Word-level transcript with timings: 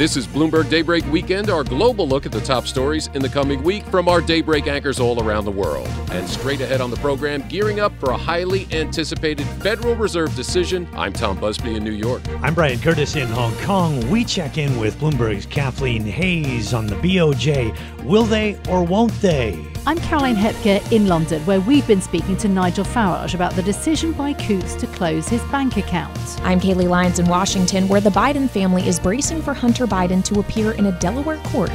This 0.00 0.16
is 0.16 0.26
Bloomberg 0.26 0.70
Daybreak 0.70 1.04
Weekend, 1.12 1.50
our 1.50 1.62
global 1.62 2.08
look 2.08 2.24
at 2.24 2.32
the 2.32 2.40
top 2.40 2.66
stories 2.66 3.08
in 3.08 3.20
the 3.20 3.28
coming 3.28 3.62
week 3.62 3.84
from 3.88 4.08
our 4.08 4.22
Daybreak 4.22 4.66
anchors 4.66 4.98
all 4.98 5.22
around 5.22 5.44
the 5.44 5.50
world. 5.50 5.86
And 6.10 6.26
straight 6.26 6.62
ahead 6.62 6.80
on 6.80 6.90
the 6.90 6.96
program, 6.96 7.46
gearing 7.48 7.80
up 7.80 7.92
for 8.00 8.12
a 8.12 8.16
highly 8.16 8.66
anticipated 8.72 9.46
Federal 9.62 9.94
Reserve 9.94 10.34
decision. 10.34 10.88
I'm 10.94 11.12
Tom 11.12 11.38
Busby 11.38 11.74
in 11.74 11.84
New 11.84 11.90
York. 11.90 12.22
I'm 12.40 12.54
Brian 12.54 12.78
Curtis 12.78 13.14
in 13.14 13.28
Hong 13.28 13.54
Kong. 13.58 14.08
We 14.08 14.24
check 14.24 14.56
in 14.56 14.80
with 14.80 14.98
Bloomberg's 14.98 15.44
Kathleen 15.44 16.06
Hayes 16.06 16.72
on 16.72 16.86
the 16.86 16.96
BOJ. 16.96 17.76
Will 18.02 18.24
they 18.24 18.58
or 18.70 18.82
won't 18.82 19.12
they? 19.20 19.62
I'm 19.86 19.98
Caroline 19.98 20.36
Hepker 20.36 20.92
in 20.92 21.06
London, 21.06 21.44
where 21.46 21.60
we've 21.60 21.86
been 21.86 22.02
speaking 22.02 22.36
to 22.38 22.48
Nigel 22.48 22.84
Farage 22.84 23.34
about 23.34 23.54
the 23.54 23.62
decision 23.62 24.12
by 24.12 24.34
Coutts 24.34 24.74
to 24.74 24.86
close 24.86 25.26
his 25.26 25.42
bank 25.44 25.78
account. 25.78 26.18
I'm 26.42 26.60
Kailey 26.60 26.86
Leinz 26.86 27.18
in 27.18 27.26
Washington, 27.26 27.88
where 27.88 28.02
the 28.02 28.10
Biden 28.10 28.48
family 28.48 28.86
is 28.86 29.00
bracing 29.00 29.40
for 29.40 29.54
Hunter 29.54 29.86
Biden 29.86 30.22
to 30.26 30.38
appear 30.38 30.72
in 30.72 30.86
a 30.86 30.98
Delaware 31.00 31.38
court. 31.44 31.70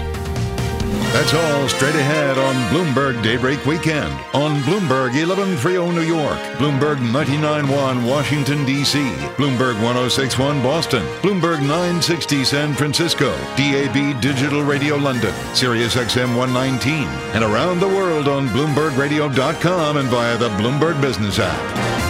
That's 1.15 1.33
all 1.33 1.69
straight 1.69 1.95
ahead 1.95 2.37
on 2.37 2.53
Bloomberg 2.73 3.23
Daybreak 3.23 3.65
Weekend 3.65 4.11
on 4.33 4.59
Bloomberg 4.63 5.15
1130 5.15 5.95
New 5.95 6.01
York, 6.01 6.37
Bloomberg 6.59 6.99
991 6.99 8.03
Washington, 8.03 8.65
D.C., 8.65 8.99
Bloomberg 9.37 9.81
1061 9.81 10.61
Boston, 10.61 11.05
Bloomberg 11.21 11.61
960 11.61 12.43
San 12.43 12.73
Francisco, 12.73 13.31
DAB 13.55 14.19
Digital 14.19 14.61
Radio 14.61 14.97
London, 14.97 15.33
Sirius 15.55 15.95
XM 15.95 16.35
119, 16.35 17.07
and 17.33 17.45
around 17.45 17.79
the 17.79 17.87
world 17.87 18.27
on 18.27 18.49
BloombergRadio.com 18.49 19.95
and 19.95 20.09
via 20.09 20.37
the 20.37 20.49
Bloomberg 20.49 20.99
Business 20.99 21.39
app. 21.39 22.04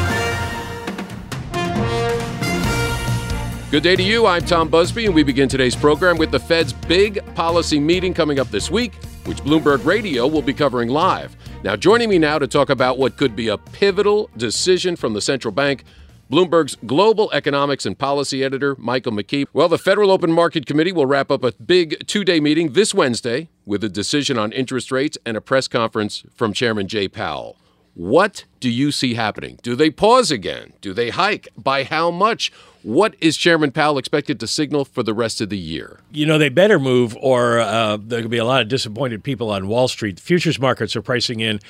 Good 3.72 3.82
day 3.82 3.96
to 3.96 4.04
you. 4.04 4.28
I'm 4.28 4.46
Tom 4.46 4.70
Busby, 4.70 5.08
and 5.08 5.16
we 5.16 5.24
begin 5.24 5.50
today's 5.50 5.76
program 5.76 6.18
with 6.18 6.30
the 6.30 6.40
Fed's 6.40 6.72
big 6.72 7.20
policy 7.34 7.80
meeting 7.80 8.14
coming 8.14 8.40
up 8.40 8.50
this 8.50 8.70
week, 8.70 8.94
which 9.26 9.38
Bloomberg 9.40 9.84
Radio 9.84 10.28
will 10.28 10.44
be 10.44 10.54
covering 10.54 10.88
live. 10.88 11.36
Now, 11.64 11.76
joining 11.76 12.10
me 12.10 12.20
now 12.20 12.38
to 12.38 12.48
talk 12.48 12.70
about 12.70 13.00
what 13.00 13.18
could 13.18 13.36
be 13.36 13.48
a 13.48 13.58
pivotal 13.58 14.30
decision 14.38 14.96
from 14.96 15.14
the 15.14 15.20
central 15.20 15.52
bank, 15.52 15.84
Bloomberg's 16.32 16.76
global 16.86 17.32
economics 17.34 17.88
and 17.88 17.98
policy 17.98 18.44
editor, 18.44 18.76
Michael 18.78 19.12
McKee. 19.12 19.46
Well, 19.52 19.68
the 19.68 19.80
Federal 19.80 20.12
Open 20.12 20.32
Market 20.32 20.68
Committee 20.68 20.92
will 20.92 21.08
wrap 21.08 21.32
up 21.32 21.44
a 21.44 21.52
big 21.54 22.06
two 22.08 22.24
day 22.24 22.40
meeting 22.40 22.74
this 22.74 22.94
Wednesday 22.94 23.50
with 23.66 23.84
a 23.84 23.90
decision 23.90 24.38
on 24.38 24.52
interest 24.52 24.92
rates 24.92 25.18
and 25.26 25.36
a 25.36 25.42
press 25.42 25.68
conference 25.68 26.24
from 26.36 26.54
Chairman 26.54 26.88
Jay 26.88 27.08
Powell. 27.08 27.58
What 27.96 28.46
do 28.60 28.70
you 28.70 28.92
see 28.92 29.16
happening? 29.16 29.58
Do 29.64 29.76
they 29.76 29.90
pause 29.90 30.30
again? 30.30 30.74
Do 30.82 30.94
they 30.94 31.10
hike? 31.10 31.48
By 31.58 31.84
how 31.84 32.12
much? 32.12 32.52
What 32.86 33.16
is 33.20 33.36
Chairman 33.36 33.72
Powell 33.72 33.98
expected 33.98 34.40
to 34.40 34.46
signal 34.46 34.86
for 34.86 35.02
the 35.02 35.16
rest 35.16 35.42
of 35.42 35.50
the 35.50 35.58
year? 35.58 36.02
You 36.12 36.28
know, 36.28 36.38
they 36.38 36.50
better 36.50 36.78
move, 36.78 37.18
or 37.20 37.58
uh, 37.58 37.98
there 38.00 38.22
could 38.22 38.30
be 38.30 38.38
a 38.38 38.46
lot 38.46 38.62
of 38.62 38.68
disappointed 38.68 39.24
people 39.24 39.50
on 39.50 39.68
Wall 39.68 39.88
Street. 39.88 40.20
Futures 40.20 40.60
markets 40.60 40.96
are 40.96 41.02
pricing 41.02 41.40
in, 41.40 41.62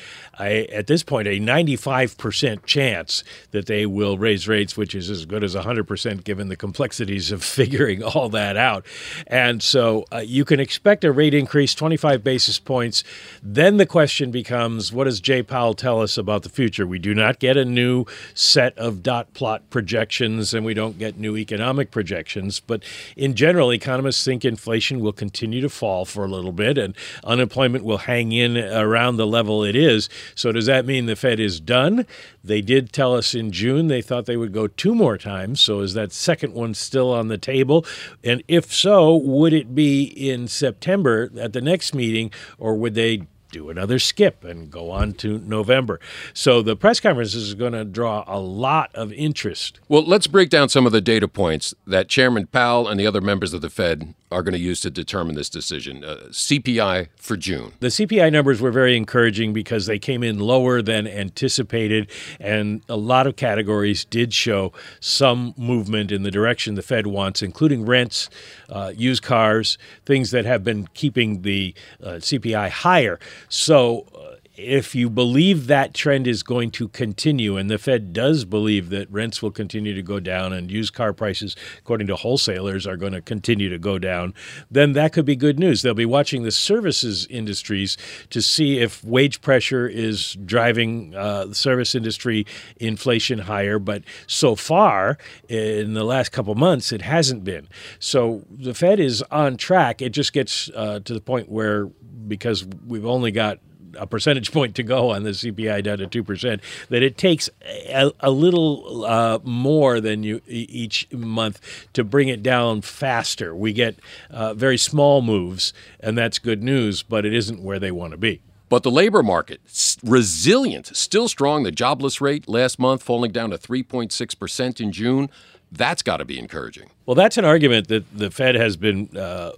a, 0.41 0.67
at 0.67 0.87
this 0.87 1.03
point, 1.03 1.29
a 1.29 1.39
95% 1.39 2.65
chance 2.65 3.23
that 3.51 3.65
they 3.65 3.85
will 3.85 4.17
raise 4.17 4.49
rates, 4.49 4.75
which 4.75 4.93
is 4.93 5.09
as 5.09 5.25
good 5.25 5.41
as 5.41 5.55
100% 5.55 6.25
given 6.25 6.49
the 6.49 6.57
complexities 6.57 7.31
of 7.31 7.41
figuring 7.45 8.03
all 8.03 8.27
that 8.27 8.57
out. 8.57 8.85
And 9.25 9.63
so 9.63 10.03
uh, 10.11 10.17
you 10.17 10.43
can 10.43 10.59
expect 10.59 11.05
a 11.05 11.13
rate 11.13 11.33
increase, 11.33 11.73
25 11.73 12.25
basis 12.25 12.59
points. 12.59 13.05
Then 13.41 13.77
the 13.77 13.85
question 13.85 14.31
becomes 14.31 14.91
what 14.91 15.05
does 15.05 15.21
Jay 15.21 15.43
Powell 15.43 15.75
tell 15.75 16.01
us 16.01 16.17
about 16.17 16.43
the 16.43 16.49
future? 16.49 16.85
We 16.85 16.99
do 16.99 17.15
not 17.15 17.39
get 17.39 17.55
a 17.55 17.63
new 17.63 18.03
set 18.33 18.77
of 18.77 19.01
dot 19.01 19.33
plot 19.33 19.69
projections, 19.69 20.53
and 20.53 20.65
we 20.65 20.73
don't 20.73 20.97
get 20.97 21.04
get 21.05 21.19
new 21.19 21.37
economic 21.37 21.91
projections. 21.91 22.59
But 22.59 22.83
in 23.15 23.35
general, 23.35 23.71
economists 23.71 24.23
think 24.23 24.43
inflation 24.43 24.99
will 24.99 25.13
continue 25.13 25.61
to 25.61 25.69
fall 25.69 26.05
for 26.05 26.25
a 26.25 26.27
little 26.27 26.51
bit 26.51 26.77
and 26.77 26.95
unemployment 27.23 27.83
will 27.83 27.99
hang 27.99 28.31
in 28.31 28.57
around 28.57 29.17
the 29.17 29.27
level 29.27 29.63
it 29.63 29.75
is. 29.75 30.09
So, 30.33 30.51
does 30.51 30.65
that 30.65 30.85
mean 30.85 31.05
the 31.05 31.15
Fed 31.15 31.39
is 31.39 31.59
done? 31.59 32.05
They 32.43 32.61
did 32.61 32.91
tell 32.91 33.15
us 33.15 33.33
in 33.33 33.51
June 33.51 33.87
they 33.87 34.01
thought 34.01 34.25
they 34.25 34.37
would 34.37 34.53
go 34.53 34.67
two 34.67 34.95
more 34.95 35.17
times. 35.17 35.61
So, 35.61 35.81
is 35.81 35.93
that 35.93 36.11
second 36.11 36.53
one 36.53 36.73
still 36.73 37.11
on 37.11 37.27
the 37.27 37.37
table? 37.37 37.85
And 38.23 38.43
if 38.47 38.73
so, 38.73 39.15
would 39.15 39.53
it 39.53 39.75
be 39.75 40.03
in 40.03 40.47
September 40.47 41.31
at 41.39 41.53
the 41.53 41.61
next 41.61 41.93
meeting, 41.93 42.31
or 42.57 42.75
would 42.75 42.95
they 42.95 43.27
do 43.55 43.69
another 43.69 43.99
skip 43.99 44.43
and 44.43 44.69
go 44.69 44.91
on 44.91 45.13
to 45.13 45.39
November. 45.39 45.97
So 46.33 46.61
the 46.61 46.75
press 46.75 46.99
conference 46.99 47.33
is 47.33 47.53
going 47.53 47.71
to 47.71 47.85
draw 47.85 48.25
a 48.27 48.37
lot 48.37 48.93
of 48.93 49.13
interest. 49.13 49.79
Well, 49.87 50.03
let's 50.03 50.27
break 50.27 50.49
down 50.49 50.67
some 50.67 50.85
of 50.85 50.91
the 50.91 50.99
data 50.99 51.29
points 51.29 51.73
that 51.87 52.09
Chairman 52.09 52.47
Powell 52.47 52.89
and 52.89 52.99
the 52.99 53.07
other 53.07 53.21
members 53.21 53.53
of 53.53 53.61
the 53.61 53.69
Fed 53.69 54.13
are 54.31 54.43
going 54.43 54.53
to 54.53 54.59
use 54.59 54.81
to 54.81 54.89
determine 54.89 55.35
this 55.35 55.49
decision. 55.49 56.03
Uh, 56.03 56.17
CPI 56.29 57.07
for 57.15 57.37
June. 57.37 57.71
The 57.79 57.87
CPI 57.87 58.31
numbers 58.31 58.59
were 58.59 58.71
very 58.71 58.97
encouraging 58.97 59.53
because 59.53 59.85
they 59.85 59.97
came 59.97 60.23
in 60.23 60.39
lower 60.39 60.81
than 60.81 61.07
anticipated, 61.07 62.09
and 62.39 62.81
a 62.89 62.97
lot 62.97 63.27
of 63.27 63.37
categories 63.37 64.03
did 64.03 64.33
show 64.33 64.73
some 64.99 65.53
movement 65.55 66.11
in 66.11 66.23
the 66.23 66.31
direction 66.31 66.75
the 66.75 66.81
Fed 66.81 67.07
wants, 67.07 67.41
including 67.41 67.85
rents, 67.85 68.29
uh, 68.67 68.91
used 68.95 69.23
cars, 69.23 69.77
things 70.05 70.31
that 70.31 70.43
have 70.43 70.63
been 70.63 70.87
keeping 70.93 71.43
the 71.43 71.73
uh, 72.03 72.15
CPI 72.15 72.69
higher. 72.69 73.19
So, 73.49 74.05
uh, 74.15 74.34
if 74.57 74.95
you 74.95 75.09
believe 75.09 75.67
that 75.67 75.93
trend 75.93 76.27
is 76.27 76.43
going 76.43 76.71
to 76.71 76.87
continue, 76.89 77.57
and 77.57 77.69
the 77.69 77.77
Fed 77.77 78.13
does 78.13 78.45
believe 78.45 78.89
that 78.89 79.11
rents 79.11 79.41
will 79.41 79.51
continue 79.51 79.93
to 79.93 80.01
go 80.01 80.19
down 80.19 80.53
and 80.53 80.71
used 80.71 80.93
car 80.93 81.13
prices, 81.13 81.55
according 81.79 82.07
to 82.07 82.15
wholesalers, 82.15 82.87
are 82.87 82.97
going 82.97 83.13
to 83.13 83.21
continue 83.21 83.69
to 83.69 83.77
go 83.77 83.99
down, 83.99 84.33
then 84.71 84.93
that 84.93 85.13
could 85.13 85.25
be 85.25 85.35
good 85.35 85.59
news. 85.59 85.81
They'll 85.81 85.93
be 85.93 86.05
watching 86.05 86.43
the 86.43 86.51
services 86.51 87.27
industries 87.27 87.97
to 88.29 88.41
see 88.41 88.79
if 88.79 89.03
wage 89.03 89.41
pressure 89.41 89.87
is 89.87 90.37
driving 90.45 91.13
uh, 91.15 91.45
the 91.45 91.55
service 91.55 91.95
industry 91.95 92.45
inflation 92.77 93.39
higher. 93.39 93.79
But 93.79 94.03
so 94.27 94.55
far, 94.55 95.17
in 95.49 95.93
the 95.93 96.03
last 96.03 96.31
couple 96.31 96.55
months, 96.55 96.91
it 96.91 97.01
hasn't 97.01 97.43
been. 97.43 97.67
So 97.99 98.43
the 98.49 98.73
Fed 98.73 98.99
is 98.99 99.21
on 99.31 99.57
track. 99.57 100.01
It 100.01 100.09
just 100.09 100.33
gets 100.33 100.69
uh, 100.75 100.99
to 101.03 101.13
the 101.13 101.21
point 101.21 101.49
where, 101.49 101.87
because 102.27 102.65
we've 102.87 103.05
only 103.05 103.31
got 103.31 103.59
a 103.97 104.07
percentage 104.07 104.51
point 104.51 104.75
to 104.75 104.83
go 104.83 105.11
on 105.11 105.23
the 105.23 105.31
CPI 105.31 105.83
down 105.83 105.97
to 105.99 106.07
two 106.07 106.23
percent, 106.23 106.61
that 106.89 107.03
it 107.03 107.17
takes 107.17 107.49
a, 107.63 108.11
a 108.19 108.31
little 108.31 109.05
uh, 109.05 109.39
more 109.43 109.99
than 109.99 110.23
you 110.23 110.41
each 110.47 111.11
month 111.11 111.61
to 111.93 112.03
bring 112.03 112.27
it 112.27 112.43
down 112.43 112.81
faster. 112.81 113.55
We 113.55 113.73
get 113.73 113.95
uh, 114.29 114.53
very 114.53 114.77
small 114.77 115.21
moves, 115.21 115.73
and 115.99 116.17
that's 116.17 116.39
good 116.39 116.63
news, 116.63 117.03
but 117.03 117.25
it 117.25 117.33
isn't 117.33 117.61
where 117.61 117.79
they 117.79 117.91
want 117.91 118.11
to 118.11 118.17
be. 118.17 118.41
But 118.67 118.83
the 118.83 118.91
labor 118.91 119.21
market, 119.21 119.61
resilient, 120.03 120.87
still 120.95 121.27
strong. 121.27 121.63
The 121.63 121.71
jobless 121.71 122.19
rate 122.19 122.49
last 122.49 122.79
month 122.79 123.03
falling 123.03 123.31
down 123.31 123.51
to 123.51 123.57
3.6% 123.57 124.81
in 124.81 124.91
June. 124.91 125.29
That's 125.71 126.01
got 126.01 126.17
to 126.17 126.25
be 126.25 126.39
encouraging. 126.39 126.89
Well, 127.05 127.15
that's 127.15 127.37
an 127.37 127.45
argument 127.45 127.89
that 127.89 128.17
the 128.17 128.31
Fed 128.31 128.55
has 128.55 128.75
been 128.75 129.15
uh, 129.15 129.51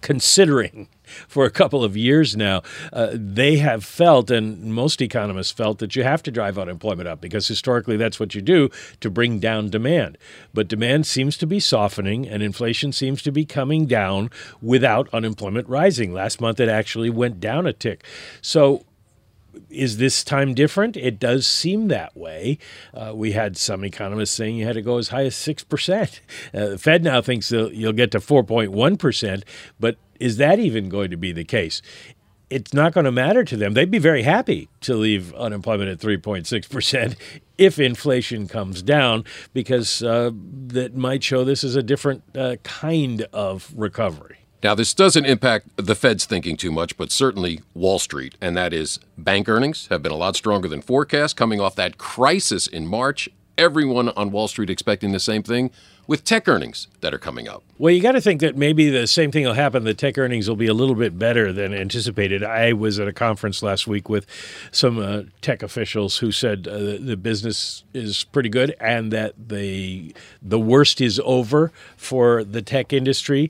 considering 0.00 0.88
for 1.28 1.44
a 1.44 1.50
couple 1.50 1.84
of 1.84 1.96
years 1.96 2.36
now, 2.36 2.62
uh, 2.92 3.10
they 3.12 3.56
have 3.58 3.84
felt, 3.84 4.30
and 4.30 4.72
most 4.72 5.00
economists 5.00 5.52
felt, 5.52 5.78
that 5.78 5.96
you 5.96 6.02
have 6.02 6.22
to 6.22 6.30
drive 6.30 6.58
unemployment 6.58 7.08
up 7.08 7.20
because 7.20 7.48
historically 7.48 7.96
that's 7.96 8.20
what 8.20 8.34
you 8.34 8.42
do 8.42 8.70
to 9.00 9.10
bring 9.10 9.38
down 9.38 9.68
demand. 9.68 10.18
But 10.54 10.68
demand 10.68 11.06
seems 11.06 11.36
to 11.38 11.46
be 11.46 11.60
softening 11.60 12.28
and 12.28 12.42
inflation 12.42 12.92
seems 12.92 13.22
to 13.22 13.32
be 13.32 13.44
coming 13.44 13.86
down 13.86 14.30
without 14.60 15.08
unemployment 15.12 15.68
rising. 15.68 16.12
Last 16.12 16.40
month 16.40 16.60
it 16.60 16.68
actually 16.68 17.10
went 17.10 17.40
down 17.40 17.66
a 17.66 17.72
tick. 17.72 18.04
So 18.40 18.84
is 19.68 19.98
this 19.98 20.24
time 20.24 20.54
different? 20.54 20.96
It 20.96 21.18
does 21.18 21.46
seem 21.46 21.88
that 21.88 22.16
way. 22.16 22.58
Uh, 22.92 23.12
we 23.14 23.32
had 23.32 23.56
some 23.56 23.84
economists 23.84 24.32
saying 24.32 24.56
you 24.56 24.66
had 24.66 24.74
to 24.74 24.82
go 24.82 24.98
as 24.98 25.08
high 25.08 25.24
as 25.24 25.34
6%. 25.34 26.20
Uh, 26.52 26.68
the 26.68 26.78
Fed 26.78 27.04
now 27.04 27.20
thinks 27.20 27.50
you'll 27.50 27.92
get 27.92 28.10
to 28.12 28.18
4.1%, 28.18 29.42
but 29.78 29.96
is 30.20 30.36
that 30.36 30.60
even 30.60 30.88
going 30.88 31.10
to 31.10 31.16
be 31.16 31.32
the 31.32 31.44
case? 31.44 31.82
It's 32.50 32.74
not 32.74 32.92
going 32.92 33.04
to 33.04 33.12
matter 33.12 33.44
to 33.44 33.56
them. 33.56 33.74
They'd 33.74 33.90
be 33.90 33.98
very 33.98 34.22
happy 34.22 34.68
to 34.82 34.94
leave 34.94 35.32
unemployment 35.34 35.88
at 35.88 35.98
3.6% 35.98 37.16
if 37.58 37.78
inflation 37.78 38.48
comes 38.48 38.82
down, 38.82 39.24
because 39.52 40.02
uh, 40.02 40.30
that 40.66 40.96
might 40.96 41.22
show 41.22 41.44
this 41.44 41.64
is 41.64 41.76
a 41.76 41.82
different 41.82 42.22
uh, 42.36 42.56
kind 42.62 43.22
of 43.32 43.72
recovery. 43.76 44.38
Now, 44.62 44.74
this 44.74 44.92
doesn't 44.92 45.24
impact 45.24 45.68
the 45.76 45.94
Fed's 45.94 46.26
thinking 46.26 46.56
too 46.56 46.70
much, 46.70 46.96
but 46.98 47.10
certainly 47.10 47.60
Wall 47.72 47.98
Street, 47.98 48.34
and 48.42 48.54
that 48.58 48.74
is 48.74 48.98
bank 49.16 49.48
earnings 49.48 49.86
have 49.86 50.02
been 50.02 50.12
a 50.12 50.16
lot 50.16 50.36
stronger 50.36 50.68
than 50.68 50.82
forecast 50.82 51.34
coming 51.36 51.60
off 51.60 51.76
that 51.76 51.96
crisis 51.96 52.66
in 52.66 52.86
March. 52.86 53.28
Everyone 53.56 54.10
on 54.10 54.30
Wall 54.30 54.48
Street 54.48 54.68
expecting 54.68 55.12
the 55.12 55.20
same 55.20 55.42
thing 55.42 55.70
with 56.10 56.24
tech 56.24 56.48
earnings 56.48 56.88
that 57.02 57.14
are 57.14 57.18
coming 57.18 57.46
up. 57.46 57.62
Well, 57.78 57.94
you 57.94 58.02
got 58.02 58.12
to 58.12 58.20
think 58.20 58.40
that 58.40 58.56
maybe 58.56 58.90
the 58.90 59.06
same 59.06 59.30
thing 59.30 59.44
will 59.44 59.52
happen. 59.52 59.84
The 59.84 59.94
tech 59.94 60.18
earnings 60.18 60.48
will 60.48 60.56
be 60.56 60.66
a 60.66 60.74
little 60.74 60.96
bit 60.96 61.16
better 61.16 61.52
than 61.52 61.72
anticipated. 61.72 62.42
I 62.42 62.72
was 62.72 62.98
at 62.98 63.06
a 63.06 63.12
conference 63.12 63.62
last 63.62 63.86
week 63.86 64.08
with 64.08 64.26
some 64.72 64.98
uh, 64.98 65.22
tech 65.40 65.62
officials 65.62 66.16
who 66.16 66.32
said 66.32 66.66
uh, 66.66 66.96
the 66.98 67.16
business 67.16 67.84
is 67.94 68.24
pretty 68.24 68.48
good 68.48 68.74
and 68.80 69.12
that 69.12 69.34
the 69.50 70.12
the 70.42 70.58
worst 70.58 71.00
is 71.00 71.20
over 71.24 71.70
for 71.96 72.42
the 72.42 72.60
tech 72.60 72.92
industry. 72.92 73.48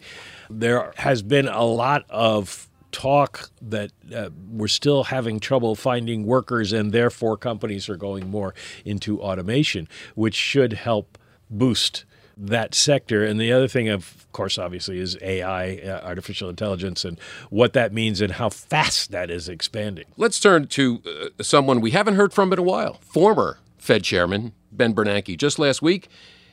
There 0.50 0.92
has 0.96 1.22
been 1.22 1.48
a 1.48 1.64
lot 1.64 2.04
of 2.10 2.68
talk 2.92 3.48
that 3.62 3.90
uh, 4.14 4.28
we're 4.50 4.68
still 4.68 5.04
having 5.04 5.40
trouble 5.40 5.76
finding 5.76 6.26
workers, 6.26 6.74
and 6.74 6.92
therefore 6.92 7.38
companies 7.38 7.88
are 7.88 7.96
going 7.96 8.30
more 8.30 8.54
into 8.84 9.18
automation, 9.22 9.88
which 10.14 10.34
should 10.34 10.74
help 10.74 11.16
boost 11.48 12.04
that 12.36 12.74
sector. 12.74 13.24
And 13.24 13.40
the 13.40 13.52
other 13.52 13.68
thing, 13.68 13.88
of 13.88 14.26
course, 14.32 14.58
obviously, 14.58 14.98
is 14.98 15.16
AI, 15.22 15.76
uh, 15.78 16.00
artificial 16.04 16.48
intelligence, 16.48 17.04
and 17.04 17.18
what 17.50 17.72
that 17.72 17.92
means 17.92 18.20
and 18.20 18.32
how 18.32 18.48
fast 18.48 19.10
that 19.10 19.30
is 19.30 19.48
expanding. 19.48 20.06
Let's 20.16 20.40
turn 20.40 20.66
to 20.68 21.02
uh, 21.06 21.42
someone 21.42 21.80
we 21.80 21.90
haven't 21.90 22.14
heard 22.14 22.32
from 22.32 22.52
in 22.52 22.58
a 22.58 22.62
while 22.62 22.94
former 23.02 23.58
Fed 23.78 24.04
Chairman 24.04 24.52
Ben 24.72 24.94
Bernanke. 24.94 25.36
Just 25.36 25.58
last 25.58 25.82
week, 25.82 26.08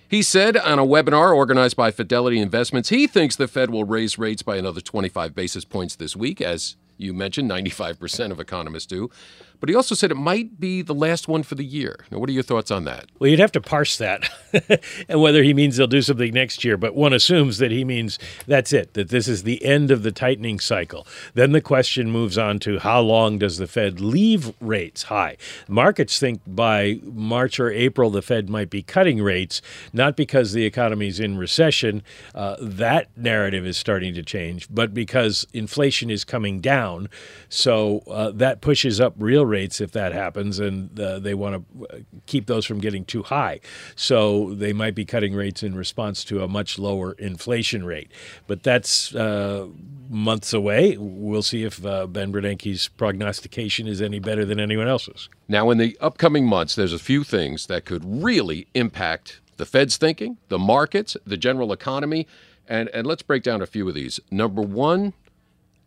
he 0.09 0.21
said 0.21 0.55
on 0.57 0.79
a 0.79 0.85
webinar 0.85 1.35
organized 1.35 1.75
by 1.75 1.91
Fidelity 1.91 2.39
Investments, 2.39 2.89
he 2.89 3.07
thinks 3.07 3.35
the 3.35 3.47
Fed 3.47 3.69
will 3.69 3.83
raise 3.83 4.17
rates 4.17 4.41
by 4.41 4.55
another 4.55 4.81
25 4.81 5.35
basis 5.35 5.65
points 5.65 5.95
this 5.95 6.15
week, 6.15 6.39
as 6.41 6.77
you 6.97 7.13
mentioned, 7.13 7.49
95% 7.49 8.31
of 8.31 8.39
economists 8.39 8.85
do. 8.85 9.09
But 9.59 9.69
he 9.69 9.75
also 9.75 9.95
said 9.95 10.11
it 10.11 10.15
might 10.15 10.59
be 10.59 10.81
the 10.81 10.93
last 10.93 11.27
one 11.27 11.43
for 11.43 11.55
the 11.55 11.65
year. 11.65 12.05
Now, 12.11 12.19
what 12.19 12.29
are 12.29 12.33
your 12.33 12.43
thoughts 12.43 12.71
on 12.71 12.83
that? 12.85 13.05
Well, 13.19 13.29
you'd 13.29 13.39
have 13.39 13.51
to 13.53 13.61
parse 13.61 13.97
that 13.97 14.29
and 15.09 15.21
whether 15.21 15.43
he 15.43 15.53
means 15.53 15.77
they'll 15.77 15.87
do 15.87 16.01
something 16.01 16.33
next 16.33 16.63
year. 16.63 16.77
But 16.77 16.95
one 16.95 17.13
assumes 17.13 17.57
that 17.57 17.71
he 17.71 17.83
means 17.83 18.19
that's 18.45 18.71
it, 18.73 18.93
that 18.93 19.09
this 19.09 19.27
is 19.27 19.43
the 19.43 19.63
end 19.65 19.89
of 19.91 20.03
the 20.03 20.11
tightening 20.11 20.59
cycle. 20.59 21.07
Then 21.33 21.51
the 21.51 21.61
question 21.61 22.11
moves 22.11 22.37
on 22.37 22.59
to 22.59 22.79
how 22.79 23.01
long 23.01 23.39
does 23.39 23.57
the 23.57 23.67
Fed 23.67 23.99
leave 23.99 24.53
rates 24.61 25.03
high? 25.03 25.37
Markets 25.67 26.19
think 26.19 26.41
by 26.45 26.99
March 27.03 27.59
or 27.59 27.71
April 27.71 28.09
the 28.09 28.21
Fed 28.21 28.49
might 28.49 28.69
be 28.69 28.83
cutting 28.83 29.21
rates, 29.21 29.61
not 29.91 30.15
because 30.15 30.53
the 30.53 30.65
economy's 30.65 31.19
in 31.19 31.37
recession. 31.37 32.03
Uh, 32.35 32.55
that 32.61 33.09
narrative 33.17 33.65
is 33.65 33.77
starting 33.77 34.13
to 34.13 34.23
change, 34.23 34.67
but 34.69 34.93
because 34.93 35.47
inflation 35.53 36.09
is 36.09 36.23
coming 36.23 36.59
down. 36.59 37.09
So 37.49 38.03
uh, 38.07 38.31
that 38.31 38.61
pushes 38.61 39.01
up 39.01 39.15
real 39.17 39.46
rates 39.47 39.81
if 39.81 39.91
that 39.93 40.13
happens, 40.13 40.59
and 40.59 40.99
uh, 40.99 41.19
they 41.19 41.33
want 41.33 41.55
to 41.55 41.85
uh, 41.85 41.97
keep 42.25 42.45
those 42.47 42.65
from 42.65 42.79
getting 42.79 43.05
too 43.05 43.23
high. 43.23 43.59
So 43.95 44.53
they 44.53 44.73
might 44.73 44.95
be 44.95 45.05
cutting 45.05 45.33
rates 45.33 45.63
in 45.63 45.75
response 45.75 46.23
to 46.25 46.43
a 46.43 46.47
much 46.47 46.77
lower 46.77 47.13
inflation 47.13 47.85
rate. 47.85 48.11
But 48.45 48.63
that's 48.63 49.15
uh, 49.15 49.67
months 50.09 50.53
away. 50.53 50.97
We'll 50.97 51.41
see 51.41 51.63
if 51.63 51.85
uh, 51.85 52.07
Ben 52.07 52.31
Bernanke's 52.31 52.87
prognostication 52.87 53.87
is 53.87 54.01
any 54.01 54.19
better 54.19 54.45
than 54.45 54.59
anyone 54.59 54.87
else's. 54.87 55.29
Now, 55.47 55.69
in 55.69 55.77
the 55.77 55.97
upcoming 56.01 56.45
months, 56.45 56.75
there's 56.75 56.93
a 56.93 56.99
few 56.99 57.23
things 57.23 57.67
that 57.67 57.85
could 57.85 58.03
really 58.05 58.67
impact 58.73 59.39
the 59.57 59.65
Fed's 59.65 59.97
thinking, 59.97 60.37
the 60.49 60.59
markets, 60.59 61.17
the 61.25 61.37
general 61.37 61.73
economy. 61.73 62.27
And, 62.69 62.89
and 62.89 63.07
let's 63.07 63.23
break 63.23 63.43
down 63.43 63.61
a 63.61 63.65
few 63.65 63.87
of 63.87 63.95
these. 63.95 64.19
Number 64.29 64.61
one, 64.61 65.13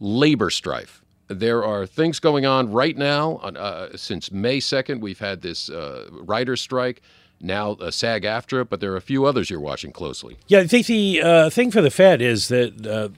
labor 0.00 0.50
strife. 0.50 1.02
There 1.30 1.64
are 1.64 1.86
things 1.86 2.18
going 2.18 2.44
on 2.44 2.72
right 2.72 2.96
now. 2.96 3.36
Uh, 3.36 3.96
since 3.96 4.32
May 4.32 4.58
2nd, 4.58 5.00
we've 5.00 5.20
had 5.20 5.42
this 5.42 5.70
uh, 5.70 6.08
writer's 6.10 6.60
strike 6.60 7.02
now 7.40 7.76
a 7.80 7.90
SAG-AFTRA, 7.90 8.68
but 8.68 8.80
there 8.80 8.92
are 8.92 8.96
a 8.96 9.00
few 9.00 9.24
others 9.24 9.48
you're 9.48 9.60
watching 9.60 9.92
closely. 9.92 10.36
Yeah, 10.48 10.58
I 10.58 10.66
think 10.66 10.86
the 10.86 11.22
uh, 11.22 11.50
thing 11.50 11.70
for 11.70 11.80
the 11.80 11.90
Fed 11.90 12.20
is 12.20 12.48
that 12.48 12.86
uh, 12.86 13.08